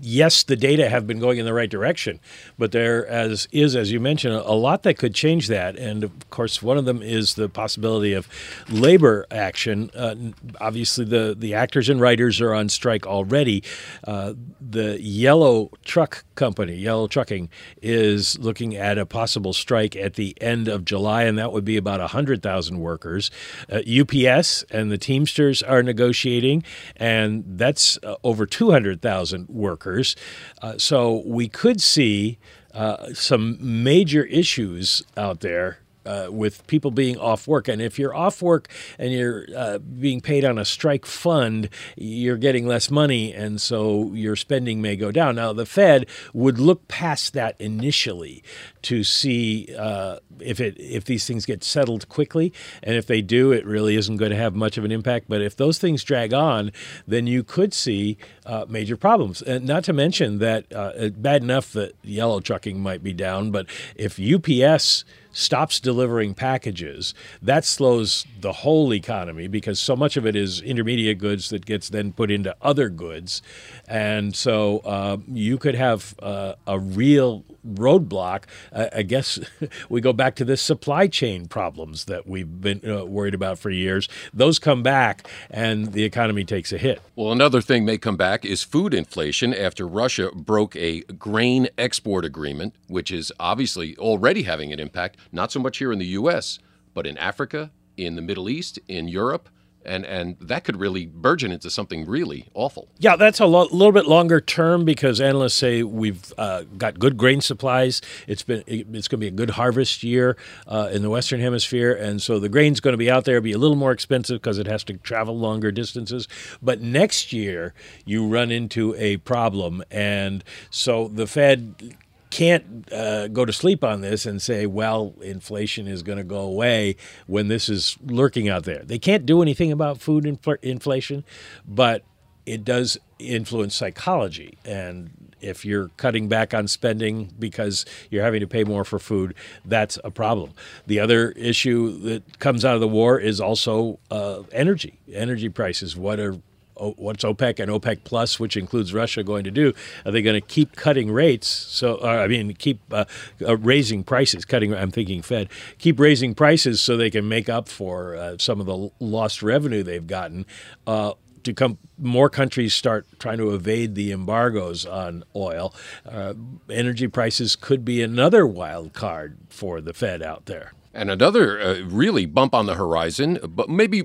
yes, 0.00 0.42
the 0.42 0.56
data 0.56 0.88
have 0.88 1.06
been 1.06 1.18
going 1.18 1.38
in 1.38 1.44
the 1.44 1.52
right 1.52 1.70
direction, 1.70 2.20
but 2.58 2.72
there 2.72 3.06
as 3.06 3.48
is, 3.52 3.74
as 3.76 3.90
you 3.92 4.00
mentioned, 4.00 4.34
a 4.34 4.52
lot 4.52 4.82
that 4.84 4.98
could 4.98 5.14
change 5.14 5.48
that. 5.48 5.76
And 5.76 6.04
of 6.04 6.30
course, 6.30 6.62
one 6.62 6.78
of 6.78 6.84
them 6.84 7.02
is 7.02 7.34
the 7.34 7.48
possibility 7.48 8.12
of 8.12 8.28
labor 8.68 9.26
action. 9.30 9.90
Uh, 9.94 10.14
obviously, 10.60 11.04
the 11.04 11.34
the 11.36 11.54
actors 11.54 11.88
and 11.88 12.00
writers 12.00 12.40
are 12.40 12.54
on 12.54 12.68
strike 12.68 13.06
already. 13.06 13.62
Uh, 14.06 14.34
the 14.60 15.00
Yellow 15.00 15.70
Truck 15.84 16.24
Company, 16.34 16.76
Yellow 16.76 17.08
Trucking, 17.08 17.48
is 17.82 18.38
looking 18.38 18.76
at 18.76 18.98
a 18.98 19.06
possible 19.06 19.52
strike 19.52 19.96
at 19.96 20.14
the 20.14 20.36
end 20.40 20.68
of 20.68 20.84
July, 20.84 21.24
and 21.24 21.38
that 21.38 21.52
would 21.52 21.64
be 21.64 21.76
about 21.76 22.00
hundred 22.10 22.42
thousand 22.42 22.80
workers. 22.80 23.30
Uh, 23.70 23.80
UPS 23.80 24.64
and 24.70 24.90
the 24.90 24.98
Teamsters 24.98 25.62
are 25.62 25.82
negotiating, 25.82 26.62
and 26.96 27.44
that's 27.46 27.98
uh, 28.02 28.16
over 28.22 28.46
two 28.46 28.70
hundred 28.70 29.02
thousand 29.02 29.48
workers 29.48 29.79
workers. 29.80 30.16
Uh, 30.62 30.76
so 30.78 31.22
we 31.24 31.48
could 31.48 31.80
see 31.80 32.38
uh, 32.74 33.12
some 33.14 33.56
major 33.60 34.24
issues 34.24 35.02
out 35.16 35.40
there 35.40 35.78
uh, 36.04 36.28
with 36.30 36.66
people 36.66 36.90
being 36.90 37.18
off 37.18 37.46
work. 37.46 37.68
And 37.68 37.80
if 37.80 37.98
you're 37.98 38.14
off 38.14 38.42
work 38.42 38.68
and 38.98 39.12
you're 39.12 39.46
uh, 39.56 39.78
being 39.78 40.20
paid 40.20 40.44
on 40.44 40.58
a 40.58 40.64
strike 40.64 41.06
fund, 41.06 41.68
you're 41.96 42.36
getting 42.36 42.66
less 42.66 42.90
money, 42.90 43.32
and 43.32 43.60
so 43.60 44.12
your 44.14 44.36
spending 44.36 44.80
may 44.80 44.96
go 44.96 45.12
down. 45.12 45.36
Now, 45.36 45.52
the 45.52 45.66
Fed 45.66 46.06
would 46.32 46.58
look 46.58 46.88
past 46.88 47.32
that 47.34 47.60
initially 47.60 48.42
to 48.82 49.04
see 49.04 49.74
uh, 49.78 50.18
if 50.40 50.60
it 50.60 50.76
if 50.78 51.04
these 51.04 51.26
things 51.26 51.44
get 51.44 51.62
settled 51.62 52.08
quickly, 52.08 52.52
and 52.82 52.96
if 52.96 53.06
they 53.06 53.20
do, 53.20 53.52
it 53.52 53.66
really 53.66 53.96
isn't 53.96 54.16
going 54.16 54.30
to 54.30 54.36
have 54.36 54.54
much 54.54 54.78
of 54.78 54.84
an 54.84 54.92
impact. 54.92 55.26
But 55.28 55.42
if 55.42 55.56
those 55.56 55.78
things 55.78 56.02
drag 56.02 56.32
on, 56.32 56.72
then 57.06 57.26
you 57.26 57.42
could 57.42 57.74
see 57.74 58.16
uh, 58.46 58.66
major 58.68 58.96
problems. 58.96 59.42
And 59.42 59.66
not 59.66 59.84
to 59.84 59.92
mention 59.92 60.38
that 60.38 60.64
uh, 60.74 61.10
bad 61.10 61.42
enough 61.42 61.72
that 61.72 61.94
yellow 62.02 62.40
trucking 62.40 62.80
might 62.80 63.02
be 63.02 63.12
down, 63.12 63.50
but 63.50 63.66
if 63.94 64.18
UPS 64.18 65.04
stops 65.32 65.80
delivering 65.80 66.34
packages, 66.34 67.14
that 67.42 67.64
slows 67.64 68.26
the 68.40 68.52
whole 68.52 68.92
economy 68.92 69.48
because 69.48 69.80
so 69.80 69.96
much 69.96 70.16
of 70.16 70.26
it 70.26 70.36
is 70.36 70.60
intermediate 70.60 71.18
goods 71.18 71.50
that 71.50 71.66
gets 71.66 71.88
then 71.88 72.12
put 72.12 72.30
into 72.30 72.54
other 72.62 72.88
goods. 72.88 73.42
And 73.88 74.34
so 74.34 74.78
uh, 74.78 75.18
you 75.28 75.58
could 75.58 75.74
have 75.74 76.14
uh, 76.20 76.54
a 76.66 76.78
real 76.78 77.44
roadblock. 77.66 78.44
Uh, 78.72 78.86
I 78.94 79.02
guess 79.02 79.38
we 79.88 80.00
go 80.00 80.12
back 80.12 80.34
to 80.36 80.44
the 80.44 80.56
supply 80.56 81.06
chain 81.06 81.46
problems 81.46 82.06
that 82.06 82.26
we've 82.26 82.60
been 82.60 82.80
uh, 82.88 83.04
worried 83.04 83.34
about 83.34 83.58
for 83.58 83.70
years. 83.70 84.08
Those 84.32 84.58
come 84.58 84.82
back 84.82 85.28
and 85.50 85.92
the 85.92 86.04
economy 86.04 86.44
takes 86.44 86.72
a 86.72 86.78
hit. 86.78 87.00
Well, 87.16 87.32
another 87.32 87.60
thing 87.60 87.84
may 87.84 87.98
come 87.98 88.16
back 88.16 88.44
is 88.44 88.62
food 88.62 88.94
inflation 88.94 89.52
after 89.52 89.86
Russia 89.86 90.30
broke 90.34 90.76
a 90.76 91.00
grain 91.02 91.68
export 91.76 92.24
agreement, 92.24 92.74
which 92.88 93.10
is 93.10 93.32
obviously 93.38 93.96
already 93.96 94.42
having 94.42 94.72
an 94.72 94.80
impact, 94.80 95.16
not 95.32 95.52
so 95.52 95.60
much 95.60 95.78
here 95.78 95.92
in 95.92 95.98
the 95.98 96.06
U.S., 96.06 96.58
but 96.94 97.06
in 97.06 97.16
Africa, 97.18 97.70
in 97.96 98.16
the 98.16 98.22
Middle 98.22 98.48
East, 98.48 98.78
in 98.88 99.08
Europe 99.08 99.48
and 99.84 100.04
and 100.04 100.36
that 100.40 100.64
could 100.64 100.78
really 100.78 101.06
burgeon 101.06 101.52
into 101.52 101.70
something 101.70 102.06
really 102.06 102.48
awful. 102.54 102.88
Yeah, 102.98 103.16
that's 103.16 103.40
a 103.40 103.46
lo- 103.46 103.68
little 103.70 103.92
bit 103.92 104.06
longer 104.06 104.40
term 104.40 104.84
because 104.84 105.20
analysts 105.20 105.54
say 105.54 105.82
we've 105.82 106.32
uh, 106.36 106.64
got 106.76 106.98
good 106.98 107.16
grain 107.16 107.40
supplies. 107.40 108.00
It's 108.26 108.42
been 108.42 108.62
it's 108.66 109.08
going 109.08 109.18
to 109.20 109.24
be 109.24 109.28
a 109.28 109.30
good 109.30 109.50
harvest 109.50 110.02
year 110.02 110.36
uh, 110.66 110.90
in 110.92 111.02
the 111.02 111.10
Western 111.10 111.40
Hemisphere, 111.40 111.92
and 111.92 112.20
so 112.20 112.38
the 112.38 112.48
grain's 112.48 112.80
going 112.80 112.92
to 112.92 112.98
be 112.98 113.10
out 113.10 113.24
there, 113.24 113.40
be 113.40 113.52
a 113.52 113.58
little 113.58 113.76
more 113.76 113.92
expensive 113.92 114.40
because 114.40 114.58
it 114.58 114.66
has 114.66 114.84
to 114.84 114.94
travel 114.98 115.38
longer 115.38 115.72
distances. 115.72 116.28
But 116.60 116.80
next 116.80 117.32
year 117.32 117.74
you 118.04 118.26
run 118.26 118.50
into 118.50 118.94
a 118.96 119.18
problem, 119.18 119.82
and 119.90 120.44
so 120.70 121.08
the 121.08 121.26
Fed 121.26 121.96
can't 122.30 122.90
uh, 122.92 123.28
go 123.28 123.44
to 123.44 123.52
sleep 123.52 123.82
on 123.84 124.00
this 124.00 124.24
and 124.24 124.40
say, 124.40 124.66
well, 124.66 125.14
inflation 125.20 125.86
is 125.86 126.02
going 126.02 126.18
to 126.18 126.24
go 126.24 126.40
away 126.40 126.96
when 127.26 127.48
this 127.48 127.68
is 127.68 127.96
lurking 128.04 128.48
out 128.48 128.64
there. 128.64 128.82
They 128.84 128.98
can't 128.98 129.26
do 129.26 129.42
anything 129.42 129.72
about 129.72 130.00
food 130.00 130.24
infl- 130.24 130.62
inflation, 130.62 131.24
but 131.66 132.04
it 132.46 132.64
does 132.64 132.98
influence 133.18 133.74
psychology. 133.74 134.58
And 134.64 135.30
if 135.40 135.64
you're 135.64 135.88
cutting 135.96 136.28
back 136.28 136.54
on 136.54 136.68
spending 136.68 137.32
because 137.38 137.84
you're 138.10 138.24
having 138.24 138.40
to 138.40 138.46
pay 138.46 138.64
more 138.64 138.84
for 138.84 138.98
food, 138.98 139.34
that's 139.64 139.98
a 140.04 140.10
problem. 140.10 140.52
The 140.86 141.00
other 141.00 141.30
issue 141.32 141.98
that 142.00 142.38
comes 142.38 142.64
out 142.64 142.74
of 142.74 142.80
the 142.80 142.88
war 142.88 143.18
is 143.18 143.40
also 143.40 143.98
uh, 144.10 144.42
energy, 144.52 145.00
energy 145.12 145.48
prices. 145.48 145.96
What 145.96 146.20
are 146.20 146.36
what's 146.80 147.24
OPEC 147.24 147.60
and 147.60 147.70
OPEC 147.70 148.04
Plus, 148.04 148.40
which 148.40 148.56
includes 148.56 148.92
Russia, 148.94 149.22
going 149.22 149.44
to 149.44 149.50
do? 149.50 149.72
Are 150.04 150.12
they 150.12 150.22
going 150.22 150.40
to 150.40 150.46
keep 150.46 150.76
cutting 150.76 151.10
rates? 151.10 151.46
So, 151.46 151.96
uh, 151.96 152.06
I 152.06 152.26
mean, 152.26 152.54
keep 152.54 152.80
uh, 152.92 153.04
uh, 153.46 153.56
raising 153.58 154.04
prices, 154.04 154.44
cutting. 154.44 154.74
I'm 154.74 154.90
thinking 154.90 155.22
Fed 155.22 155.48
keep 155.78 155.98
raising 155.98 156.34
prices 156.34 156.80
so 156.80 156.96
they 156.96 157.10
can 157.10 157.28
make 157.28 157.48
up 157.48 157.68
for 157.68 158.16
uh, 158.16 158.36
some 158.38 158.60
of 158.60 158.66
the 158.66 158.90
lost 159.00 159.42
revenue 159.42 159.82
they've 159.82 160.06
gotten. 160.06 160.46
Uh, 160.86 161.12
to 161.44 161.54
come, 161.54 161.78
more 161.98 162.28
countries 162.28 162.74
start 162.74 163.06
trying 163.18 163.38
to 163.38 163.54
evade 163.54 163.94
the 163.94 164.12
embargoes 164.12 164.84
on 164.84 165.24
oil. 165.34 165.74
Uh, 166.06 166.34
energy 166.68 167.08
prices 167.08 167.56
could 167.56 167.84
be 167.84 168.02
another 168.02 168.46
wild 168.46 168.92
card 168.92 169.38
for 169.48 169.80
the 169.80 169.94
Fed 169.94 170.22
out 170.22 170.46
there. 170.46 170.72
And 170.92 171.10
another 171.10 171.60
uh, 171.60 171.80
really 171.84 172.26
bump 172.26 172.54
on 172.54 172.66
the 172.66 172.74
horizon, 172.74 173.38
but 173.48 173.68
maybe 173.68 174.02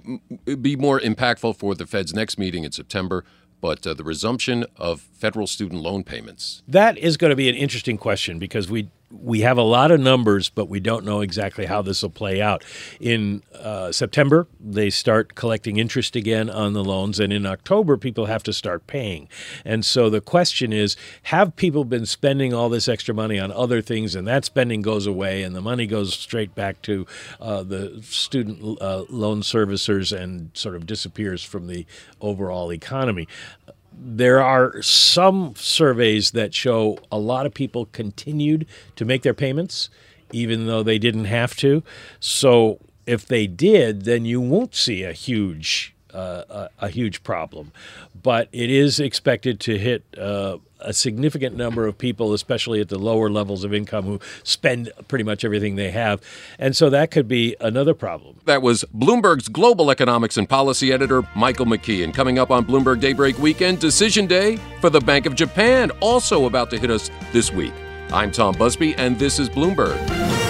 be 0.61 0.75
more 0.75 0.99
impactful 0.99 1.57
for 1.57 1.73
the 1.73 1.85
Fed's 1.85 2.13
next 2.13 2.37
meeting 2.37 2.63
in 2.63 2.71
September. 2.71 3.23
But 3.61 3.87
uh, 3.87 3.95
the 3.95 4.03
resumption 4.03 4.65
of 4.75 5.01
federal 5.01 5.47
student 5.47 5.81
loan 5.81 6.03
payments. 6.03 6.61
That 6.67 6.97
is 6.97 7.17
going 7.17 7.29
to 7.29 7.35
be 7.35 7.49
an 7.49 7.55
interesting 7.55 7.97
question 7.97 8.37
because 8.37 8.69
we 8.69 8.89
we 9.11 9.41
have 9.41 9.57
a 9.57 9.63
lot 9.63 9.91
of 9.91 9.99
numbers, 9.99 10.49
but 10.49 10.67
we 10.67 10.79
don't 10.79 11.05
know 11.05 11.21
exactly 11.21 11.65
how 11.65 11.81
this 11.81 12.01
will 12.01 12.09
play 12.09 12.41
out. 12.41 12.63
In 12.99 13.43
uh, 13.53 13.91
September, 13.91 14.47
they 14.59 14.89
start 14.89 15.35
collecting 15.35 15.77
interest 15.77 16.15
again 16.15 16.49
on 16.49 16.73
the 16.73 16.83
loans, 16.83 17.19
and 17.19 17.31
in 17.31 17.45
October, 17.45 17.97
people 17.97 18.25
have 18.25 18.43
to 18.43 18.53
start 18.53 18.87
paying. 18.87 19.27
And 19.63 19.85
so 19.85 20.09
the 20.09 20.21
question 20.21 20.73
is 20.73 20.95
have 21.23 21.55
people 21.55 21.85
been 21.85 22.05
spending 22.05 22.53
all 22.53 22.69
this 22.69 22.87
extra 22.87 23.13
money 23.13 23.39
on 23.39 23.51
other 23.51 23.81
things, 23.81 24.15
and 24.15 24.27
that 24.27 24.45
spending 24.45 24.81
goes 24.81 25.05
away, 25.05 25.43
and 25.43 25.55
the 25.55 25.61
money 25.61 25.85
goes 25.85 26.13
straight 26.13 26.55
back 26.55 26.81
to 26.83 27.05
uh, 27.39 27.63
the 27.63 28.01
student 28.03 28.81
uh, 28.81 29.05
loan 29.09 29.41
servicers 29.41 30.17
and 30.17 30.49
sort 30.53 30.75
of 30.75 30.85
disappears 30.85 31.43
from 31.43 31.67
the 31.67 31.85
overall 32.21 32.73
economy? 32.73 33.27
There 33.97 34.41
are 34.41 34.81
some 34.81 35.53
surveys 35.55 36.31
that 36.31 36.53
show 36.53 36.97
a 37.11 37.17
lot 37.17 37.45
of 37.45 37.53
people 37.53 37.87
continued 37.87 38.67
to 38.95 39.05
make 39.05 39.21
their 39.21 39.33
payments 39.33 39.89
even 40.31 40.67
though 40.67 40.83
they 40.83 40.99
didn't 40.99 41.25
have 41.25 41.55
to. 41.55 41.83
So 42.19 42.79
if 43.05 43.25
they 43.25 43.47
did, 43.47 44.03
then 44.03 44.25
you 44.25 44.41
won't 44.41 44.75
see 44.75 45.03
a 45.03 45.13
huge 45.13 45.94
a, 46.15 46.69
a, 46.79 46.89
huge 46.89 47.23
problem. 47.23 47.71
But 48.21 48.49
it 48.51 48.69
is 48.69 48.99
expected 48.99 49.59
to 49.61 49.77
hit 49.77 50.03
uh, 50.17 50.57
a 50.79 50.93
significant 50.93 51.55
number 51.55 51.85
of 51.85 51.97
people, 51.97 52.33
especially 52.33 52.81
at 52.81 52.89
the 52.89 52.97
lower 52.97 53.29
levels 53.29 53.63
of 53.63 53.73
income, 53.73 54.05
who 54.05 54.19
spend 54.43 54.91
pretty 55.07 55.23
much 55.23 55.43
everything 55.43 55.75
they 55.75 55.91
have. 55.91 56.21
And 56.59 56.75
so 56.75 56.89
that 56.89 57.11
could 57.11 57.27
be 57.27 57.55
another 57.59 57.93
problem. 57.93 58.39
That 58.45 58.61
was 58.61 58.85
Bloomberg's 58.95 59.47
global 59.47 59.91
economics 59.91 60.37
and 60.37 60.47
policy 60.47 60.91
editor, 60.91 61.23
Michael 61.35 61.65
McKee. 61.65 62.03
And 62.03 62.13
coming 62.13 62.39
up 62.39 62.51
on 62.51 62.65
Bloomberg 62.65 62.99
Daybreak 62.99 63.37
Weekend, 63.39 63.79
decision 63.79 64.27
day 64.27 64.57
for 64.81 64.89
the 64.89 65.01
Bank 65.01 65.25
of 65.25 65.35
Japan, 65.35 65.91
also 65.99 66.45
about 66.45 66.69
to 66.71 66.77
hit 66.77 66.91
us 66.91 67.09
this 67.31 67.51
week. 67.51 67.73
I'm 68.11 68.31
Tom 68.31 68.55
Busby, 68.55 68.95
and 68.95 69.17
this 69.17 69.39
is 69.39 69.49
Bloomberg. 69.49 70.44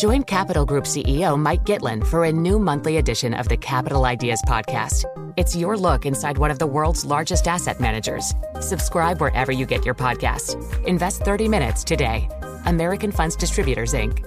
Join 0.00 0.22
Capital 0.22 0.64
Group 0.64 0.84
CEO 0.84 1.38
Mike 1.38 1.64
Gitlin 1.64 2.06
for 2.06 2.24
a 2.24 2.32
new 2.32 2.58
monthly 2.58 2.96
edition 2.96 3.34
of 3.34 3.48
the 3.48 3.56
Capital 3.58 4.06
Ideas 4.06 4.40
Podcast. 4.48 5.04
It's 5.36 5.54
your 5.54 5.76
look 5.76 6.06
inside 6.06 6.38
one 6.38 6.50
of 6.50 6.58
the 6.58 6.66
world's 6.66 7.04
largest 7.04 7.46
asset 7.46 7.80
managers. 7.80 8.32
Subscribe 8.60 9.20
wherever 9.20 9.52
you 9.52 9.66
get 9.66 9.84
your 9.84 9.94
podcasts. 9.94 10.56
Invest 10.86 11.20
30 11.20 11.48
minutes 11.48 11.84
today. 11.84 12.30
American 12.64 13.12
Funds 13.12 13.36
Distributors, 13.36 13.92
Inc. 13.92 14.24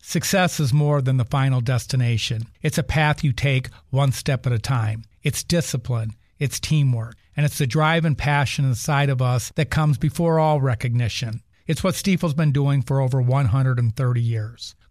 Success 0.00 0.60
is 0.60 0.72
more 0.72 1.02
than 1.02 1.16
the 1.16 1.24
final 1.24 1.60
destination, 1.60 2.44
it's 2.62 2.78
a 2.78 2.84
path 2.84 3.24
you 3.24 3.32
take 3.32 3.70
one 3.90 4.12
step 4.12 4.46
at 4.46 4.52
a 4.52 4.58
time. 4.60 5.02
It's 5.24 5.42
discipline, 5.42 6.12
it's 6.38 6.60
teamwork, 6.60 7.16
and 7.36 7.44
it's 7.44 7.58
the 7.58 7.66
drive 7.66 8.04
and 8.04 8.16
passion 8.16 8.64
inside 8.64 9.10
of 9.10 9.20
us 9.20 9.50
that 9.56 9.68
comes 9.68 9.98
before 9.98 10.38
all 10.38 10.60
recognition. 10.60 11.42
It's 11.66 11.82
what 11.82 11.94
Stifel's 11.94 12.34
been 12.34 12.52
doing 12.52 12.82
for 12.82 13.00
over 13.00 13.20
130 13.20 14.22
years. 14.22 14.76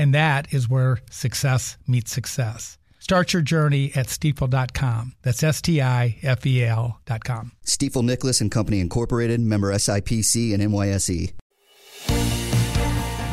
And 0.00 0.14
that 0.14 0.50
is 0.50 0.66
where 0.66 1.00
success 1.10 1.76
meets 1.86 2.10
success. 2.10 2.78
Start 3.00 3.34
your 3.34 3.42
journey 3.42 3.92
at 3.94 4.06
stifel.com. 4.06 5.12
That's 5.20 5.42
S 5.42 5.60
T 5.60 5.82
I 5.82 6.16
F 6.22 6.46
E 6.46 6.64
L.com. 6.64 7.52
Stifel 7.66 8.02
Nicolaus 8.02 8.40
and 8.40 8.50
Company 8.50 8.80
Incorporated, 8.80 9.40
member 9.40 9.70
SIPC 9.74 10.54
and 10.54 10.62
NYSE. 10.62 11.32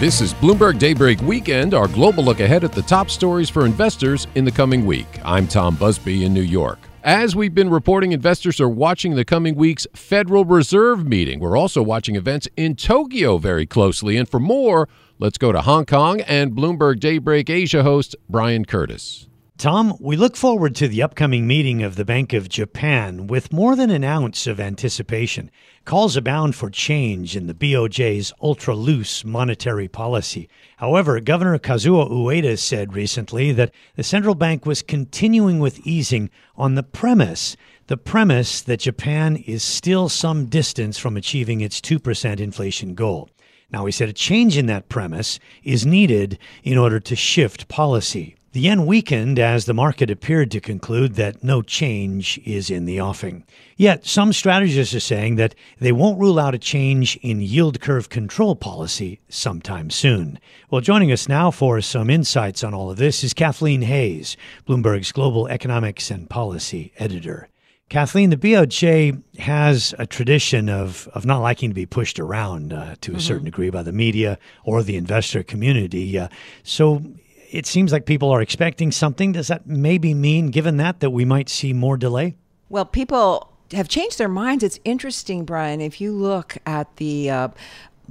This 0.02 0.20
is 0.20 0.34
Bloomberg 0.34 0.78
Daybreak 0.78 1.22
Weekend, 1.22 1.74
our 1.74 1.88
global 1.88 2.26
look 2.26 2.42
ahead 2.42 2.66
at 2.66 2.74
the 2.74 2.82
top 2.82 3.10
stories 3.10 3.50
for 3.50 3.66
investors 3.66 4.28
in 4.36 4.44
the 4.44 4.52
coming 4.52 4.86
week. 4.86 5.08
I'm 5.24 5.48
Tom 5.48 5.78
Busby 5.78 6.26
in 6.26 6.34
New 6.34 6.42
York. 6.42 6.80
As 7.02 7.34
we've 7.34 7.56
been 7.56 7.70
reporting, 7.70 8.12
investors 8.12 8.60
are 8.60 8.68
watching 8.68 9.16
the 9.16 9.24
coming 9.24 9.56
week's 9.56 9.88
Federal 9.96 10.44
Reserve 10.44 11.08
meeting. 11.08 11.40
We're 11.40 11.56
also 11.56 11.82
watching 11.82 12.18
events 12.18 12.50
in 12.58 12.76
Tokyo 12.76 13.38
very 13.38 13.66
closely. 13.66 14.18
And 14.18 14.28
for 14.28 14.42
more, 14.42 14.90
Let's 15.20 15.40
go 15.40 15.52
to 15.52 15.62
Hong 15.62 15.88
Kong 15.88 16.22
and 16.22 16.52
Bloomberg 16.52 17.00
Daybreak 17.00 17.50
Asia 17.50 17.82
host 17.82 18.16
Brian 18.30 18.66
Curtis. 18.66 19.28
Tom, 19.58 19.98
we 20.00 20.16
look 20.16 20.36
forward 20.36 20.76
to 20.76 20.88
the 20.88 21.02
upcoming 21.02 21.48
meeting 21.48 21.82
of 21.82 21.96
the 21.96 22.06
Bank 22.06 22.34
of 22.34 22.48
Japan 22.48 23.26
with 23.26 23.52
more 23.52 23.76
than 23.76 23.90
an 23.90 24.04
ounce 24.04 24.46
of 24.46 24.60
anticipation. 24.60 25.50
Calls 25.86 26.16
abound 26.16 26.54
for 26.54 26.70
change 26.70 27.36
in 27.36 27.48
the 27.48 27.56
BOJ's 27.56 28.32
ultra 28.44 28.76
loose 28.76 29.26
monetary 29.26 29.88
policy. 29.88 30.48
However, 30.76 31.20
Governor 31.20 31.58
Kazuo 31.58 32.08
Ueda 32.12 32.56
said 32.60 32.94
recently 32.94 33.52
that 33.54 33.74
the 33.96 34.04
central 34.04 34.36
bank 34.36 34.68
was 34.68 34.84
continuing 34.84 35.58
with 35.58 35.80
easing 35.80 36.30
on 36.56 36.76
the 36.76 36.84
premise 36.84 37.58
the 37.88 37.98
premise 37.98 38.62
that 38.62 38.82
Japan 38.82 39.38
is 39.38 39.64
still 39.64 40.10
some 40.10 40.46
distance 40.46 40.98
from 41.00 41.18
achieving 41.18 41.62
its 41.62 41.80
2% 41.80 42.40
inflation 42.40 42.94
goal. 42.94 43.30
Now, 43.70 43.86
he 43.86 43.92
said 43.92 44.08
a 44.08 44.14
change 44.14 44.58
in 44.58 44.66
that 44.68 44.88
premise 44.88 45.40
is 45.64 45.86
needed 45.86 46.40
in 46.64 46.78
order 46.78 47.00
to 47.02 47.16
shift 47.16 47.68
policy. 47.68 48.38
The 48.54 48.62
yen 48.62 48.86
weakened 48.86 49.38
as 49.38 49.66
the 49.66 49.74
market 49.74 50.10
appeared 50.10 50.52
to 50.52 50.62
conclude 50.62 51.16
that 51.16 51.44
no 51.44 51.62
change 51.62 52.40
is 52.46 52.70
in 52.70 52.86
the 52.86 53.00
offing. 53.02 53.44
Yet, 53.76 54.06
some 54.06 54.32
strategists 54.34 54.96
are 54.96 55.02
saying 55.02 55.36
that 55.36 55.54
they 55.80 55.92
won't 55.92 56.20
rule 56.20 56.40
out 56.40 56.56
a 56.56 56.58
change 56.58 57.18
in 57.18 57.42
yield 57.42 57.82
curve 57.82 58.10
control 58.10 58.56
policy 58.56 59.20
sometime 59.30 59.90
soon. 59.90 60.40
Well, 60.72 60.82
joining 60.82 61.12
us 61.12 61.28
now 61.28 61.52
for 61.52 61.82
some 61.82 62.10
insights 62.10 62.64
on 62.64 62.74
all 62.74 62.90
of 62.90 62.98
this 62.98 63.24
is 63.24 63.34
Kathleen 63.34 63.82
Hayes, 63.84 64.38
Bloomberg's 64.66 65.12
Global 65.12 65.48
Economics 65.50 66.10
and 66.10 66.30
Policy 66.30 66.94
Editor. 66.98 67.50
Kathleen, 67.90 68.32
the 68.32 68.38
BOJ 68.38 69.22
has 69.40 69.96
a 69.98 70.06
tradition 70.06 70.68
of, 70.68 71.08
of 71.14 71.26
not 71.26 71.40
liking 71.40 71.70
to 71.70 71.74
be 71.74 71.86
pushed 71.86 72.20
around 72.20 72.74
uh, 72.74 72.96
to 73.00 73.12
a 73.12 73.16
mm-hmm. 73.16 73.20
certain 73.20 73.46
degree 73.46 73.70
by 73.70 73.82
the 73.82 73.94
media 73.94 74.38
or 74.66 74.84
the 74.84 74.98
investor 74.98 75.42
community. 75.42 76.20
Uh, 76.20 76.28
so 76.64 77.02
it 77.50 77.66
seems 77.66 77.94
like 77.94 78.06
people 78.06 78.30
are 78.30 78.42
expecting 78.42 78.92
something. 78.92 79.32
Does 79.32 79.48
that 79.48 79.68
maybe 79.68 80.14
mean, 80.14 80.52
given 80.52 80.78
that, 80.78 81.00
that 81.00 81.12
we 81.12 81.24
might 81.24 81.48
see 81.48 81.72
more 81.72 81.96
delay? 81.96 82.36
Well, 82.68 82.84
people 82.84 83.54
have 83.72 83.88
changed 83.88 84.18
their 84.18 84.28
minds. 84.28 84.66
It's 84.66 84.80
interesting, 84.84 85.46
Brian. 85.46 85.80
If 85.80 86.02
you 86.02 86.12
look 86.12 86.58
at 86.66 86.94
the 86.98 87.30
uh, 87.30 87.48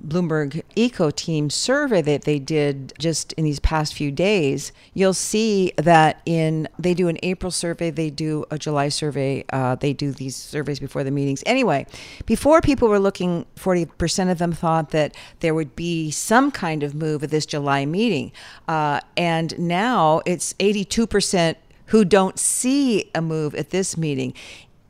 Bloomberg 0.00 0.62
Eco 0.74 1.10
Team 1.10 1.50
survey 1.50 2.02
that 2.02 2.22
they 2.22 2.38
did 2.38 2.92
just 2.98 3.32
in 3.34 3.44
these 3.44 3.60
past 3.60 3.94
few 3.94 4.10
days, 4.10 4.72
you'll 4.94 5.14
see 5.14 5.72
that 5.76 6.20
in 6.26 6.68
they 6.78 6.94
do 6.94 7.08
an 7.08 7.18
April 7.22 7.50
survey, 7.50 7.90
they 7.90 8.10
do 8.10 8.44
a 8.50 8.58
July 8.58 8.88
survey, 8.88 9.44
uh, 9.52 9.74
they 9.74 9.92
do 9.92 10.12
these 10.12 10.36
surveys 10.36 10.78
before 10.78 11.04
the 11.04 11.10
meetings. 11.10 11.42
Anyway, 11.46 11.86
before 12.26 12.60
people 12.60 12.88
were 12.88 12.98
looking, 13.00 13.46
40% 13.56 14.30
of 14.30 14.38
them 14.38 14.52
thought 14.52 14.90
that 14.90 15.14
there 15.40 15.54
would 15.54 15.74
be 15.76 16.10
some 16.10 16.50
kind 16.50 16.82
of 16.82 16.94
move 16.94 17.22
at 17.22 17.30
this 17.30 17.46
July 17.46 17.86
meeting, 17.86 18.32
uh, 18.68 19.00
and 19.16 19.58
now 19.58 20.20
it's 20.26 20.54
82% 20.54 21.56
who 21.86 22.04
don't 22.04 22.38
see 22.38 23.10
a 23.14 23.22
move 23.22 23.54
at 23.54 23.70
this 23.70 23.96
meeting 23.96 24.34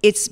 it's 0.07 0.29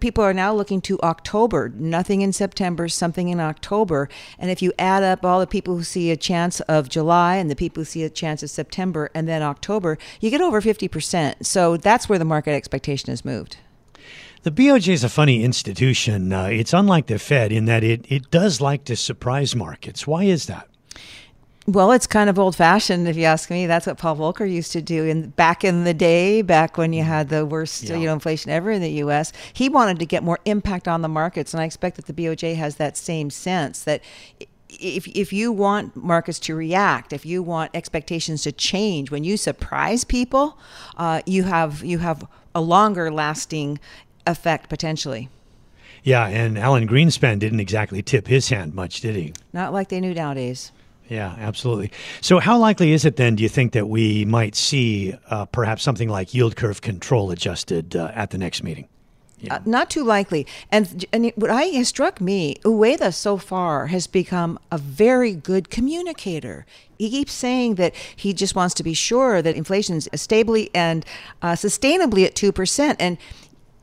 people 0.00 0.24
are 0.24 0.34
now 0.34 0.52
looking 0.52 0.80
to 0.80 1.00
October. 1.02 1.68
Nothing 1.68 2.22
in 2.22 2.32
September, 2.32 2.88
something 2.88 3.28
in 3.28 3.38
October. 3.38 4.08
And 4.40 4.50
if 4.50 4.60
you 4.60 4.72
add 4.76 5.04
up 5.04 5.24
all 5.24 5.38
the 5.38 5.46
people 5.46 5.76
who 5.76 5.84
see 5.84 6.10
a 6.10 6.16
chance 6.16 6.58
of 6.62 6.88
July 6.88 7.36
and 7.36 7.48
the 7.48 7.54
people 7.54 7.82
who 7.82 7.84
see 7.84 8.02
a 8.02 8.10
chance 8.10 8.42
of 8.42 8.50
September 8.50 9.10
and 9.14 9.28
then 9.28 9.40
October, 9.40 9.98
you 10.20 10.30
get 10.30 10.40
over 10.40 10.60
50%. 10.60 11.46
So 11.46 11.76
that's 11.76 12.08
where 12.08 12.18
the 12.18 12.24
market 12.24 12.54
expectation 12.54 13.10
has 13.10 13.24
moved. 13.24 13.58
The 14.42 14.50
BOJ 14.50 14.88
is 14.88 15.04
a 15.04 15.08
funny 15.08 15.44
institution. 15.44 16.32
Uh, 16.32 16.46
it's 16.46 16.72
unlike 16.72 17.06
the 17.06 17.20
Fed 17.20 17.52
in 17.52 17.66
that 17.66 17.84
it, 17.84 18.04
it 18.10 18.32
does 18.32 18.60
like 18.60 18.84
to 18.86 18.96
surprise 18.96 19.54
markets. 19.54 20.08
Why 20.08 20.24
is 20.24 20.46
that? 20.46 20.68
Well, 21.66 21.92
it's 21.92 22.06
kind 22.06 22.28
of 22.28 22.38
old 22.38 22.54
fashioned, 22.54 23.08
if 23.08 23.16
you 23.16 23.24
ask 23.24 23.50
me. 23.50 23.66
That's 23.66 23.86
what 23.86 23.96
Paul 23.96 24.16
Volcker 24.16 24.50
used 24.50 24.72
to 24.72 24.82
do 24.82 25.04
in 25.04 25.30
back 25.30 25.64
in 25.64 25.84
the 25.84 25.94
day, 25.94 26.42
back 26.42 26.76
when 26.76 26.92
you 26.92 27.00
mm-hmm. 27.00 27.10
had 27.10 27.28
the 27.30 27.46
worst, 27.46 27.84
yeah. 27.84 27.96
you 27.96 28.06
know, 28.06 28.12
inflation 28.12 28.50
ever 28.50 28.70
in 28.70 28.82
the 28.82 28.90
U.S. 28.90 29.32
He 29.54 29.70
wanted 29.70 29.98
to 30.00 30.06
get 30.06 30.22
more 30.22 30.38
impact 30.44 30.86
on 30.86 31.00
the 31.00 31.08
markets, 31.08 31.54
and 31.54 31.62
I 31.62 31.64
expect 31.64 31.96
that 31.96 32.04
the 32.04 32.12
BOJ 32.12 32.56
has 32.56 32.76
that 32.76 32.98
same 32.98 33.30
sense 33.30 33.82
that 33.84 34.02
if 34.68 35.06
if 35.08 35.32
you 35.32 35.52
want 35.52 35.96
markets 35.96 36.38
to 36.40 36.54
react, 36.54 37.14
if 37.14 37.24
you 37.24 37.42
want 37.42 37.70
expectations 37.72 38.42
to 38.42 38.52
change, 38.52 39.10
when 39.10 39.24
you 39.24 39.38
surprise 39.38 40.04
people, 40.04 40.58
uh, 40.98 41.22
you 41.24 41.44
have 41.44 41.82
you 41.82 41.98
have 41.98 42.26
a 42.54 42.60
longer 42.60 43.10
lasting 43.10 43.78
effect 44.26 44.68
potentially. 44.68 45.30
Yeah, 46.02 46.26
and 46.26 46.58
Alan 46.58 46.86
Greenspan 46.86 47.38
didn't 47.38 47.60
exactly 47.60 48.02
tip 48.02 48.26
his 48.26 48.50
hand 48.50 48.74
much, 48.74 49.00
did 49.00 49.16
he? 49.16 49.32
Not 49.54 49.72
like 49.72 49.88
they 49.88 50.00
knew 50.00 50.12
nowadays. 50.12 50.70
Yeah, 51.08 51.34
absolutely. 51.38 51.92
So, 52.20 52.38
how 52.38 52.58
likely 52.58 52.92
is 52.92 53.04
it 53.04 53.16
then, 53.16 53.36
do 53.36 53.42
you 53.42 53.48
think, 53.48 53.72
that 53.72 53.88
we 53.88 54.24
might 54.24 54.54
see 54.54 55.14
uh, 55.28 55.44
perhaps 55.46 55.82
something 55.82 56.08
like 56.08 56.32
yield 56.32 56.56
curve 56.56 56.80
control 56.80 57.30
adjusted 57.30 57.94
uh, 57.94 58.10
at 58.14 58.30
the 58.30 58.38
next 58.38 58.62
meeting? 58.62 58.88
Uh, 59.50 59.58
not 59.64 59.90
too 59.90 60.04
likely. 60.04 60.46
And, 60.70 61.04
and 61.12 61.26
it, 61.26 61.38
what 61.38 61.50
I 61.50 61.64
has 61.64 61.88
struck 61.88 62.20
me, 62.20 62.56
Ueda 62.64 63.12
so 63.12 63.36
far 63.36 63.88
has 63.88 64.06
become 64.06 64.58
a 64.70 64.78
very 64.78 65.34
good 65.34 65.70
communicator. 65.70 66.64
He 66.98 67.10
keeps 67.10 67.32
saying 67.32 67.74
that 67.74 67.94
he 68.16 68.32
just 68.32 68.54
wants 68.54 68.74
to 68.74 68.82
be 68.82 68.94
sure 68.94 69.42
that 69.42 69.56
inflation 69.56 69.96
is 69.96 70.08
stably 70.14 70.70
and 70.74 71.04
uh, 71.42 71.52
sustainably 71.52 72.24
at 72.24 72.34
2%. 72.34 72.96
And 72.98 73.18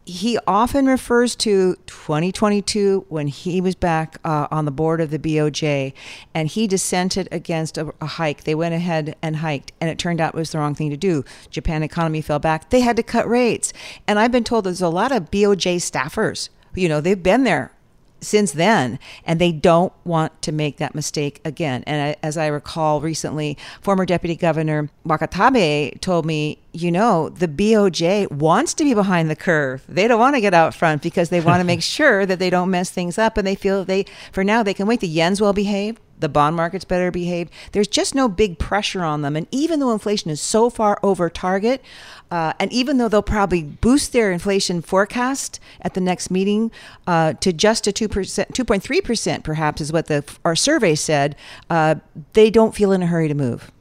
he 0.06 0.38
often 0.48 0.88
refers 0.88 1.36
to 1.38 1.76
2022 1.86 3.06
when 3.10 3.28
he 3.28 3.62
was 3.62 3.76
back 3.76 4.18
uh, 4.26 4.48
on 4.50 4.66
the 4.66 4.72
board 4.72 5.00
of 5.00 5.12
the 5.12 5.20
BOJ 5.20 5.94
and 6.34 6.48
he 6.48 6.66
dissented 6.66 7.28
against 7.32 7.78
a, 7.78 7.94
a, 8.02 8.06
hike. 8.06 8.44
They 8.44 8.56
went 8.56 8.74
ahead 8.74 9.16
and 9.22 9.38
hiked, 9.38 9.72
and 9.80 9.90
it 9.90 10.00
turned 10.00 10.20
out 10.20 10.34
it 10.34 10.38
was 10.38 10.52
the 10.52 10.58
wrong 10.58 10.74
thing 10.74 10.90
to 10.90 10.98
do. 10.98 11.24
Japan 11.50 11.84
economy 11.84 12.22
fell 12.22 12.40
back. 12.40 12.72
They 12.72 12.82
had 12.82 12.96
to 12.98 13.04
cut 13.04 13.28
rates. 13.30 13.74
And 14.08 14.18
I've 14.18 14.32
been 14.32 14.44
told 14.44 14.66
there's 14.66 14.82
a 14.82 14.90
lot 14.90 15.12
of 15.12 15.30
BOJ 15.30 15.78
staffers. 15.78 16.50
You 16.74 16.90
know, 16.90 17.00
they've 17.00 17.22
been 17.22 17.44
there 17.44 17.72
since 18.22 18.52
then, 18.52 19.00
and 19.26 19.42
they 19.42 19.52
don't 19.52 19.92
want 20.06 20.42
to 20.44 20.52
make 20.52 20.78
that 20.78 20.96
mistake 20.96 21.42
again. 21.44 21.84
And 21.88 22.16
as 22.22 22.38
I 22.38 22.48
recall 22.48 23.02
recently, 23.02 23.58
former 23.82 24.06
Deputy 24.06 24.36
Governor 24.36 24.90
Wakatabe 25.06 26.00
told 26.02 26.26
me, 26.26 26.60
you 26.72 26.92
know, 26.92 27.30
the 27.30 27.48
BOJ 27.48 28.32
wants 28.32 28.74
to 28.76 28.84
be 28.84 28.94
behind 28.94 29.30
the 29.30 29.36
curve. 29.36 29.84
They 29.90 30.08
don't 30.08 30.20
want 30.20 30.36
to 30.36 30.42
get 30.42 30.54
out 30.54 30.74
front 30.74 31.02
because 31.02 31.30
they 31.30 31.42
want 31.42 31.60
to 31.60 31.66
make 31.66 31.82
sure 31.98 32.26
that 32.26 32.40
they 32.40 32.50
don't 32.50 32.70
mess 32.70 32.90
things 32.90 33.18
up, 33.18 33.38
and 33.38 33.46
they 33.46 33.56
feel 33.56 33.84
they, 33.84 34.06
for 34.32 34.44
now, 34.44 34.64
they 34.64 34.74
can 34.74 34.88
wait. 34.88 35.02
The 35.02 35.08
yen's 35.08 35.42
well 35.42 35.54
behaved 35.54 36.00
the 36.22 36.30
bond 36.30 36.56
market's 36.56 36.86
better 36.86 37.12
behaved. 37.12 37.52
There's 37.74 37.88
just 37.88 38.16
no 38.16 38.30
big 38.30 38.58
pressure 38.58 39.04
on 39.04 39.22
them. 39.22 39.36
And 39.36 39.48
even 39.52 39.80
though 39.80 39.92
inflation 39.92 40.32
is 40.32 40.40
so 40.40 40.70
far 40.70 41.00
over 41.04 41.30
target, 41.30 41.84
uh, 42.32 42.54
and 42.60 42.72
even 42.72 42.98
though 42.98 43.10
they'll 43.10 43.22
probably 43.22 43.64
boost 43.64 44.14
their 44.14 44.32
inflation 44.32 44.82
forecast 44.82 45.60
at 45.82 45.94
the 45.94 46.02
next 46.02 46.32
meeting 46.32 46.72
uh, 47.06 47.34
to 47.34 47.52
just 47.52 47.88
a 47.88 47.92
2%, 47.92 48.08
2.3%, 48.08 49.44
perhaps 49.44 49.82
is 49.82 49.92
what 49.92 50.08
the, 50.08 50.24
our 50.46 50.56
survey 50.56 50.96
said, 50.96 51.36
uh, 51.70 51.96
they 52.34 52.50
don't 52.50 52.74
feel 52.74 52.92
in 52.92 53.04
a 53.04 53.08
hurry 53.08 53.28
to 53.28 53.34
move. 53.34 53.72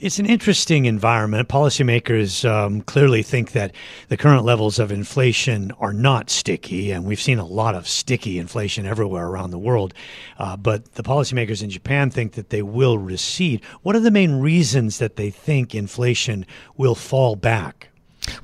It's 0.00 0.20
an 0.20 0.26
interesting 0.26 0.84
environment. 0.84 1.48
Policymakers 1.48 2.48
um, 2.48 2.82
clearly 2.82 3.24
think 3.24 3.50
that 3.50 3.74
the 4.06 4.16
current 4.16 4.44
levels 4.44 4.78
of 4.78 4.92
inflation 4.92 5.72
are 5.80 5.92
not 5.92 6.30
sticky, 6.30 6.92
and 6.92 7.04
we've 7.04 7.20
seen 7.20 7.40
a 7.40 7.44
lot 7.44 7.74
of 7.74 7.88
sticky 7.88 8.38
inflation 8.38 8.86
everywhere 8.86 9.26
around 9.26 9.50
the 9.50 9.58
world. 9.58 9.92
Uh, 10.38 10.56
but 10.56 10.94
the 10.94 11.02
policymakers 11.02 11.64
in 11.64 11.70
Japan 11.70 12.10
think 12.10 12.34
that 12.34 12.50
they 12.50 12.62
will 12.62 12.96
recede. 12.96 13.60
What 13.82 13.96
are 13.96 14.00
the 14.00 14.12
main 14.12 14.34
reasons 14.38 14.98
that 14.98 15.16
they 15.16 15.30
think 15.30 15.74
inflation 15.74 16.46
will 16.76 16.94
fall 16.94 17.34
back? 17.34 17.88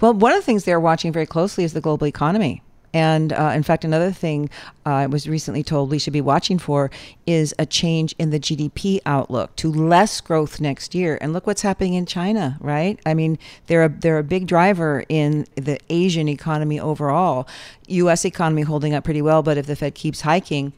Well, 0.01 0.13
one 0.13 0.33
of 0.33 0.39
the 0.39 0.45
things 0.45 0.65
they're 0.65 0.81
watching 0.81 1.13
very 1.13 1.27
closely 1.27 1.63
is 1.63 1.73
the 1.73 1.81
global 1.81 2.09
economy. 2.09 2.65
And 2.95 3.33
uh, 3.33 3.53
in 3.55 3.65
fact, 3.65 3.85
another 3.85 4.13
thing 4.13 4.49
uh, 4.87 4.91
I 4.91 5.07
was 5.07 5.29
recently 5.29 5.65
told 5.65 5.91
we 5.91 5.99
should 5.99 6.13
be 6.13 6.21
watching 6.21 6.61
for 6.61 6.93
is 7.27 7.53
a 7.59 7.67
change 7.67 8.15
in 8.21 8.31
the 8.31 8.39
GDP 8.39 9.01
outlook 9.05 9.55
to 9.57 9.71
less 9.71 10.21
growth 10.21 10.61
next 10.61 10.95
year. 10.95 11.19
And 11.21 11.33
look 11.33 11.45
what's 11.45 11.63
happening 11.63 11.95
in 11.95 12.07
China, 12.07 12.57
right? 12.61 13.01
I 13.05 13.13
mean, 13.13 13.37
they're 13.67 13.85
a, 13.85 13.89
they're 13.89 14.19
a 14.19 14.25
big 14.25 14.47
driver 14.47 15.05
in 15.09 15.47
the 15.57 15.81
Asian 15.91 16.29
economy 16.29 16.79
overall. 16.79 17.49
U.S. 17.89 18.25
economy 18.25 18.63
holding 18.63 18.95
up 18.95 19.03
pretty 19.03 19.21
well, 19.21 19.43
but 19.43 19.59
if 19.59 19.67
the 19.67 19.75
Fed 19.75 19.97
keeps 19.97 20.21
hiking, 20.21 20.73